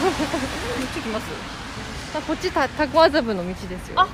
[0.00, 0.12] こっ
[0.94, 1.24] ち行きます。
[2.16, 3.94] あこっちたタコ麻布の道ですよ。
[3.96, 4.06] あ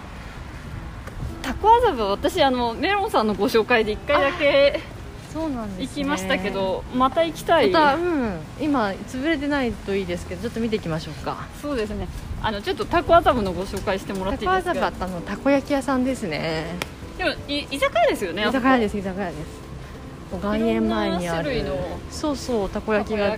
[1.57, 4.81] タコ麻布私あのメロンさんのご紹介で1回だけ
[5.33, 7.71] そうなんです、ね、行きましたけどまた行きたい。
[7.71, 11.47] またうん今潰れてないといいですけどちょっと見ていきましょうか。
[11.61, 12.09] そうですね。
[12.43, 14.75] あのちょっとタコ麻布のご紹介してもらっていいですか？
[14.75, 16.65] タコ麻布あのたこ焼き屋さんですね。
[17.19, 19.67] でもい居酒屋ですよね居酒屋ですす居酒屋です。
[20.43, 21.65] 外苑前にある。
[22.11, 23.37] そうそうたこた焼きが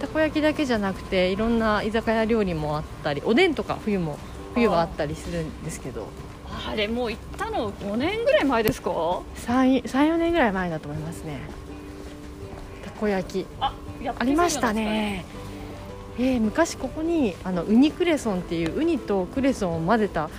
[0.00, 4.18] たこ焼きだけじゃなくていろんな居酒屋料理もあったりおでんとか冬も
[4.54, 6.08] 冬はあったりするんですけど
[6.68, 11.40] あれもう行ったの5年ぐらい前ですか？34年ぐらい前だと思いますね。
[12.84, 13.46] たこ焼き。
[13.60, 13.74] あ
[14.18, 15.24] ありましたね。
[16.18, 20.30] えー昔ここにあのウニクレソンっていうウニとクレソンを混ぜた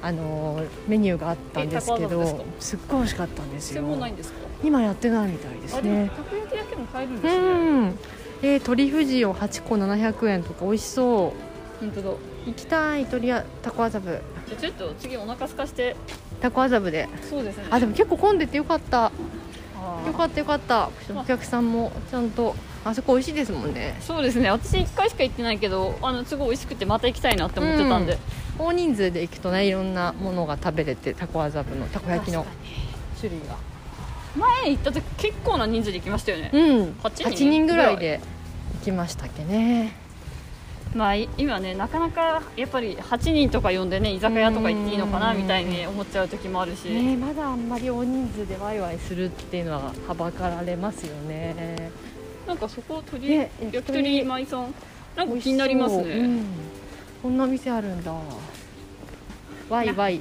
[0.00, 2.26] あのーメニューがあったんですけどで
[2.60, 3.84] すすっごい美味しかったんですよ。
[4.62, 6.10] 今やってないみたいですね。
[6.16, 7.40] たこ焼きだけも買えるんうですね。
[7.88, 7.98] ん。
[8.42, 11.32] えー、鶏富士を8個700円とか美味しそ
[11.80, 11.80] う。
[11.80, 12.10] 本当だ。
[12.46, 15.96] 行きたい鳥屋タコ麻布じゃあちょっと次お腹空かして。
[16.40, 17.08] タコ麻布で。
[17.28, 17.64] そうですね。
[17.70, 19.12] あでも結構混んでてよかった。
[20.06, 20.90] よかったよかった。
[21.14, 22.54] お客さんもちゃんと。
[22.84, 23.96] あそこ美味しいですもんね。
[24.00, 24.50] そうですね。
[24.50, 28.18] 私1回しか行ってないけどあのすごい美味しくてまた行きたいなって思ってたんで、
[28.58, 32.46] 大人数で行くとねいろんなものが食べれてタコ麻布のたこ焼きの。
[33.18, 33.56] 種類が。
[34.36, 36.60] 前行った時結構な人数で行きましたよね、うん。
[37.02, 38.20] 8人8人ぐらいで
[38.80, 39.96] 行きましたっけね
[40.94, 51.90] まあい今ねなかなかやっぱり8人とか呼んでね居酒屋とか行っていいのかなうんみたいに思っちゃう時もあるし、ねまだあんまり大人数でワイワイするっていうのははばかられますよね。
[52.46, 54.74] なんかそこ鳥、ね焼き鳥舞さん？
[55.16, 56.06] なんか気になりますね、う。
[56.06, 56.44] うん。
[57.22, 58.12] こんな店あるんだ。
[59.68, 60.20] ワイワイ。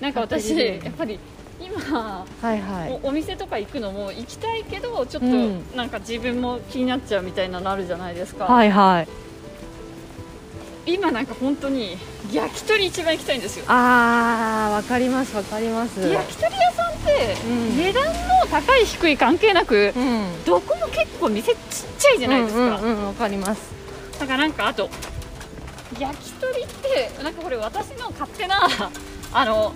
[0.00, 1.18] な んか私やっぱり
[1.60, 3.00] 今はいはい。
[3.02, 5.64] おお店とか行くのも行きたいけどちょっとうん。
[5.74, 9.08] なんか自分も気になっちゃうみたいなのあるじゃないですか、はいはい
[10.92, 11.96] 今なんか本当に
[12.32, 13.64] 焼き鳥一番行きたいんですよ。
[13.68, 16.00] あーわかりますわかります。
[16.00, 17.76] 焼き鳥屋さんってうん。
[17.78, 18.12] 値段の
[18.50, 20.44] 高い低い関係なくうん。
[20.44, 21.58] どこも結構店ちっ
[21.98, 23.60] ちゃいじゃないですか、うんうんうんわかります。
[24.18, 24.88] だからなんかあと
[25.98, 28.68] 焼き鳥ってなんかこれ私の勝手な
[29.32, 29.72] あの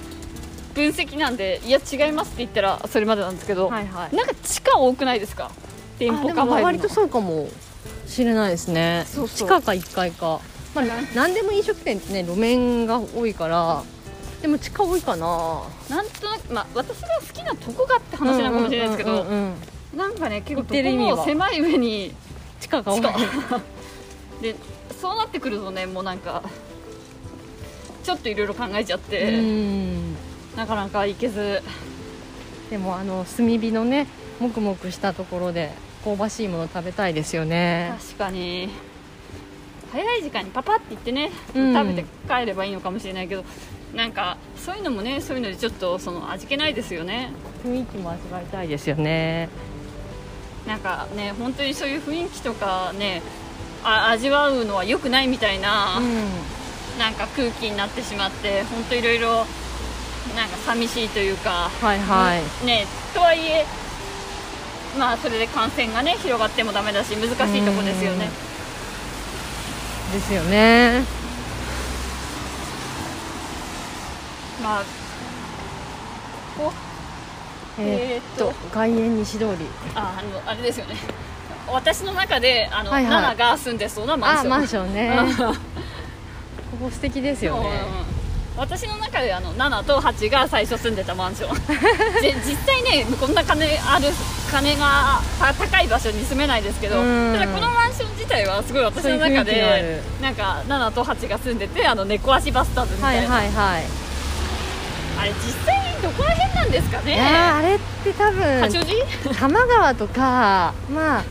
[0.74, 4.16] 分析なんでいや違いますって言ったらそれまでなんですけど、はいはい。
[4.16, 5.50] なんか地下多くないですか？
[5.98, 6.62] 店舗構えるの。
[6.64, 7.48] 割とそうかも
[8.06, 9.04] しれないですね。
[9.06, 9.48] そうそう。
[9.48, 10.40] 地下か1階か、
[10.74, 13.82] まあ、何でも飲食店ってね路面が多いから
[14.42, 15.62] でも地下多いかな。
[15.88, 19.24] なんとなく、まあ、私が好きなとこがって話なのかもしれないですけど、
[19.96, 22.14] なんかね結構どこも狭い上に
[22.60, 23.02] 地下が多い。
[24.42, 24.56] で
[25.00, 26.42] そうなってくるとねもうなんか
[28.02, 30.14] ちょっといろいろ考えちゃっうて、ん。
[30.56, 31.62] なかなか行けず。
[32.70, 34.06] でもあの炭火のね
[34.40, 35.70] もくもくしたところで
[36.04, 37.94] 香ばしいもの食べたいですよね。
[37.98, 38.68] 確かに
[39.94, 41.72] 早い時間にパパって言ってね、うん。
[41.72, 43.44] 食べて帰ればいいのかもしれないけど
[43.94, 47.30] なんかそういうのもねそういうのでちょっとその味気ないですよね。
[47.64, 49.48] 雰囲気も味わいたいですよね。
[50.66, 53.22] なんかね本当にそういう雰囲気とかね
[53.84, 59.28] あ味わうのは良くないみたいな、うなんか空気になってしまって本当いろいろ
[60.34, 62.66] なんか寂しいというかんはいはい。
[62.66, 63.64] ねとはいえ
[64.98, 68.28] まあそれで感染がね広がってもダメだし難しいとこですよね
[70.14, 71.02] ですよね。
[74.62, 74.84] まあ
[76.56, 76.72] こ
[77.80, 79.66] えーっと外苑西通り。
[79.96, 80.94] ああのあれですよね。
[81.66, 83.12] 私の中であの、はいはい。
[83.12, 84.52] ナナが住んでそうなマンション。
[84.52, 85.18] あマンションね。
[85.20, 85.36] うん。
[85.36, 85.54] こ
[86.80, 87.68] こ素敵ですよね。
[88.08, 88.13] うん
[88.56, 91.54] 私の中であの7と8が最初住んでたマンション。
[92.22, 94.08] で実際ねこんな金ある
[94.50, 97.34] 金がた高い場所に住めないですけどうん。
[97.34, 103.84] ただこのマンション自体はすごい私の中でなんか7と8が住んでてあの猫足バスターズみはいたいな、はいはい
[105.16, 107.20] あれ実際どこら辺なんですかね？
[107.20, 109.04] あれって多分八王子？
[109.28, 111.24] 多摩川とかまあ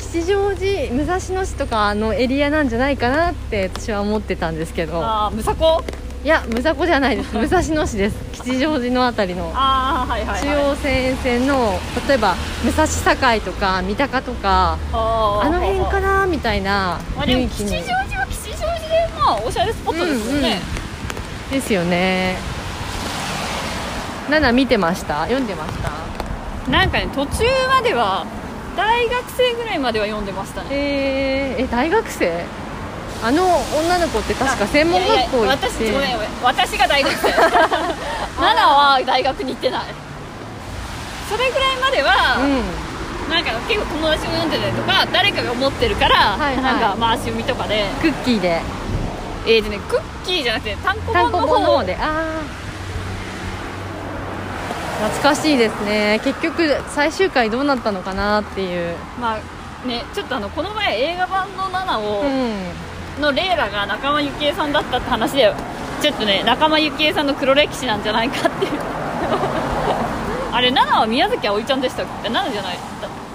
[0.00, 5.04] 吉祥寺武蔵野市とかのエリアなんじゃないかなって私は思ってたんですけど。
[5.04, 7.34] ああムサコいや武蔵小じゃないです。
[7.34, 8.16] 武蔵野市です。
[8.32, 9.50] 吉祥寺のあたりの。
[9.50, 9.56] 中
[10.46, 17.70] 央線線の例えば武蔵境とか三鷹とかあの辺かなみたいな雰囲気に。
[17.72, 20.60] 吉祥寺は吉祥寺でまあおしゃれスポットですよね、
[21.50, 22.36] ですよね。
[24.30, 25.22] ナナ見てました？
[25.22, 25.90] 読んでました？
[26.70, 28.26] なんかね途中までは
[28.76, 30.68] 大学生ぐらいまでは読んでましたね。
[30.70, 32.44] えー、え大学生？
[33.22, 33.44] あの
[33.76, 35.66] 女の子って確か専門学校行って。
[35.66, 36.28] 私ごめんごめん。
[36.42, 37.30] 私が大学生。
[38.40, 39.82] ナナは大学に行ってない。
[41.28, 42.62] それぐらいまでは、うん。
[43.30, 46.62] なんか結構友達も読んでたりとか誰かが持ってるから、はいはい。
[46.62, 47.86] なんか回し読みとかで。
[48.00, 48.62] クッキーで。
[49.46, 51.46] えーとねクッキーじゃなくて単行本の方。
[51.48, 51.96] 本の方で。
[51.96, 52.04] ああ
[55.08, 56.20] 懐かしいですね。
[56.24, 58.96] 結局最終回どうなったのかなっていう。
[59.20, 59.38] まあ
[59.86, 62.54] ねちょっとあのこの前映画版のナナを、うん
[63.18, 65.52] のレイラが仲間由紀恵さんだったって話で
[66.00, 68.72] ちょっとね仲間由紀恵さんの黒歴史なんじゃないかっていう。
[70.52, 72.28] あれナナは宮崎あおいちゃんでしたっけ？
[72.30, 72.78] ナナじゃない。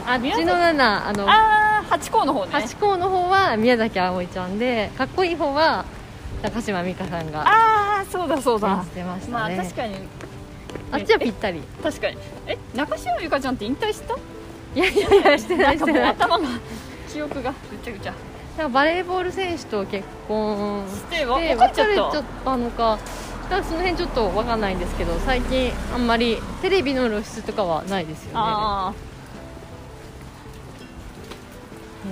[0.05, 2.51] あっちの7あのああ八甲の方ね。
[2.51, 5.85] 八甲の方は宮崎あおいちゃんでかっこいい方は
[6.41, 8.67] 高島美香さんがああそうだそうだ。
[8.69, 9.95] 演じてましたね、まあ確かに。
[10.91, 11.61] あっちはぴったり。
[11.81, 12.17] 確かに。
[12.47, 14.15] え中島由香ちゃんって引退した？
[14.75, 16.09] いやいやいやしてなないしてない。
[16.09, 16.47] 頭が
[17.11, 18.13] 記憶がぐちゃぐちゃ
[18.57, 22.99] なんかバレーボール選手と結婚して別れちゃったのか。
[23.43, 28.33] だからその辺ちょっと分かんないんですけど最近あんまりテレビの露出とかはないですよね。
[28.35, 28.93] あ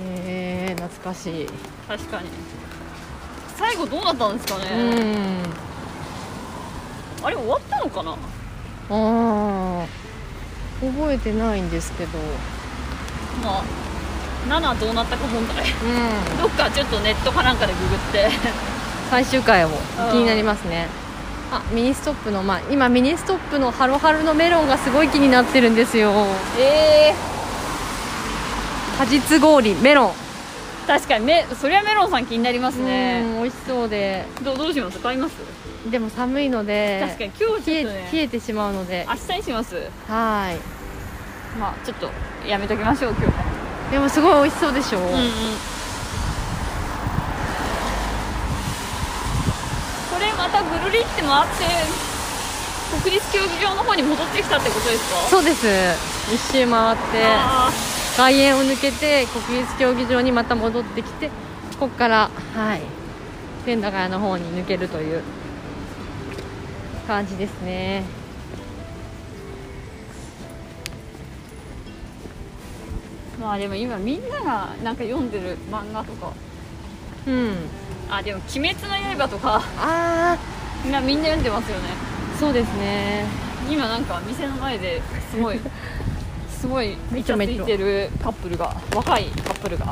[0.04, 1.46] へえ懐かしい。
[1.88, 2.28] あ確かに。
[3.56, 4.66] 最後どうなったんですかね、
[7.20, 7.26] うん。
[7.26, 8.10] あれ終わったのかな。
[8.12, 8.16] あ
[8.90, 9.86] あ
[10.80, 12.18] 覚えてないんですけど。
[13.42, 13.64] まあ
[14.48, 15.64] 7どうなったか問題。
[15.64, 16.38] うん。
[16.38, 18.28] どっかちょっとネットかなんかでググって。
[19.10, 19.68] 最終回を
[20.10, 20.88] 気になりますね。
[21.52, 26.10] あミニストップのまあ今ミニストップのハロハロのメロンがすごい気になってるんですよ。
[26.58, 27.14] ええ
[28.98, 30.12] 果実氷メロン。
[30.86, 34.24] 確かにめそりゃメロンさん気になりますうねん美味しそうで。
[34.42, 34.98] どうどうします？
[34.98, 35.34] 買います？
[35.90, 38.10] でも寒いので確かに今日ちょっとね。
[38.12, 39.06] 冷えてしまうので。
[39.08, 39.76] 明日にします。
[40.08, 40.58] は
[41.60, 42.10] まあちょっと
[42.48, 43.42] やめときましょう今日は。
[43.42, 43.51] い
[43.92, 45.12] でもすごい美味しそうでしょ、うんうん。
[45.12, 45.14] こ
[50.18, 51.66] れまたぐるりって回って
[53.02, 55.16] 国立競技場の方に戻ってきたってことですか？
[55.28, 55.66] そうです。
[56.34, 57.70] 一周回ってあ
[58.16, 61.28] 外苑を抜けて国立競技場にまた戻ってきて
[61.78, 62.80] ここからはい。
[63.66, 65.22] 千駄ヶ谷の方に抜けるという
[67.06, 68.04] 感じですね
[73.42, 76.32] まあでも今みんながなんか読んでる漫画とか。
[77.26, 77.54] うん。
[78.10, 79.60] あでも「鬼滅の刃」とか。
[79.78, 80.36] あ
[80.86, 81.84] 今みんな読んでますよね。
[82.34, 83.24] あそうですね。
[83.70, 85.60] 今なんか店の前ですごい
[86.50, 89.86] すごいめめちゃついてるカップルが若いカップルが。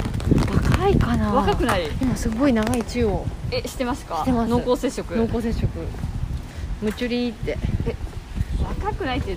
[0.75, 1.33] 若いかな。
[1.33, 1.89] 若くない？
[2.01, 4.19] 今すごい長い中央えしてますか？
[4.19, 4.51] してます。
[4.51, 5.17] 濃厚接触。
[5.17, 5.67] 濃厚接触。
[6.83, 7.59] ムチュリーって。
[8.83, 9.37] 若くないって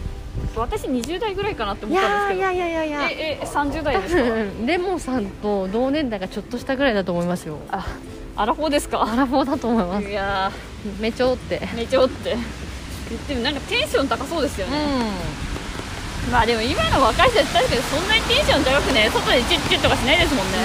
[0.55, 2.51] 私20代ぐらいかなってい思ったんですけど。
[2.51, 4.21] いやいやいやいやええ30代多ですか？
[4.23, 7.57] 分 レモンさんと同年代がちょっとしたぐらいだと思いますよ。
[7.71, 7.85] あ
[8.35, 9.01] アラフォーですか？
[9.03, 10.07] アラフォーだと思います。
[10.07, 10.51] いや
[10.99, 11.59] めちょって。
[11.59, 12.35] ーめちょって。
[13.09, 16.31] 言ってもなんかテンション高そうですようね、ん。
[16.31, 20.57] まあでも今の若い人たち確かにそんなにテンション高くね外でチュッチュッとかしないですもんね、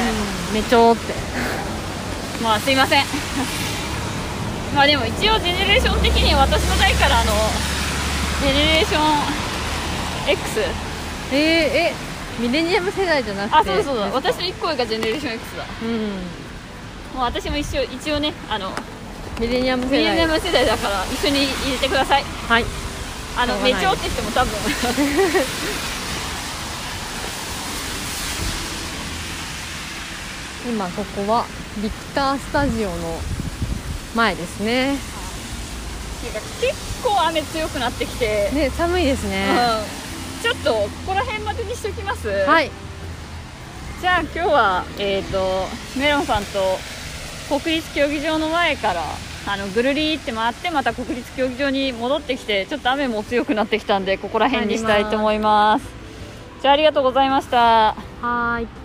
[0.55, 1.13] めちょって。
[2.43, 3.05] まあすいません。
[4.75, 7.33] まあでも一応ジェネレーション的に私の代からあの
[8.41, 9.03] ジェネレーション
[10.29, 10.61] X
[11.33, 11.93] えー、え
[12.39, 13.57] ミレニアム世代じゃなくて？
[13.57, 15.65] あそうだそうだですか私の1個上がジェネレーション X だ。
[15.83, 15.89] うん。
[17.15, 18.71] もう私も一応一応ねあの
[19.41, 20.01] ミレニアム世代。
[20.01, 22.23] ミレニアム世代だから一緒に入れてください。
[22.23, 22.65] はい。
[23.37, 24.53] あのめちょって言っても多分。
[30.69, 31.47] 今ここは
[31.83, 33.21] ビクタースタジオの
[34.15, 34.97] 前ですね。
[36.61, 39.53] 結構雨強くなってきて、ね寒いですね、う
[40.05, 40.08] ん、
[40.43, 42.29] ちょっとここら辺までにしときます。
[42.29, 42.71] はい。
[44.01, 45.67] じゃあ今日はえっ、と
[45.99, 46.79] メロンさんと
[47.49, 49.03] 国立競技場の前から
[49.47, 55.87] あのぐるりって回ってまた国立競技場に戻ってきてちょっと雨も強くなってきたんでここら辺にしたいと思います。
[56.63, 57.95] じゃあありがとうございました。
[57.95, 58.78] はーい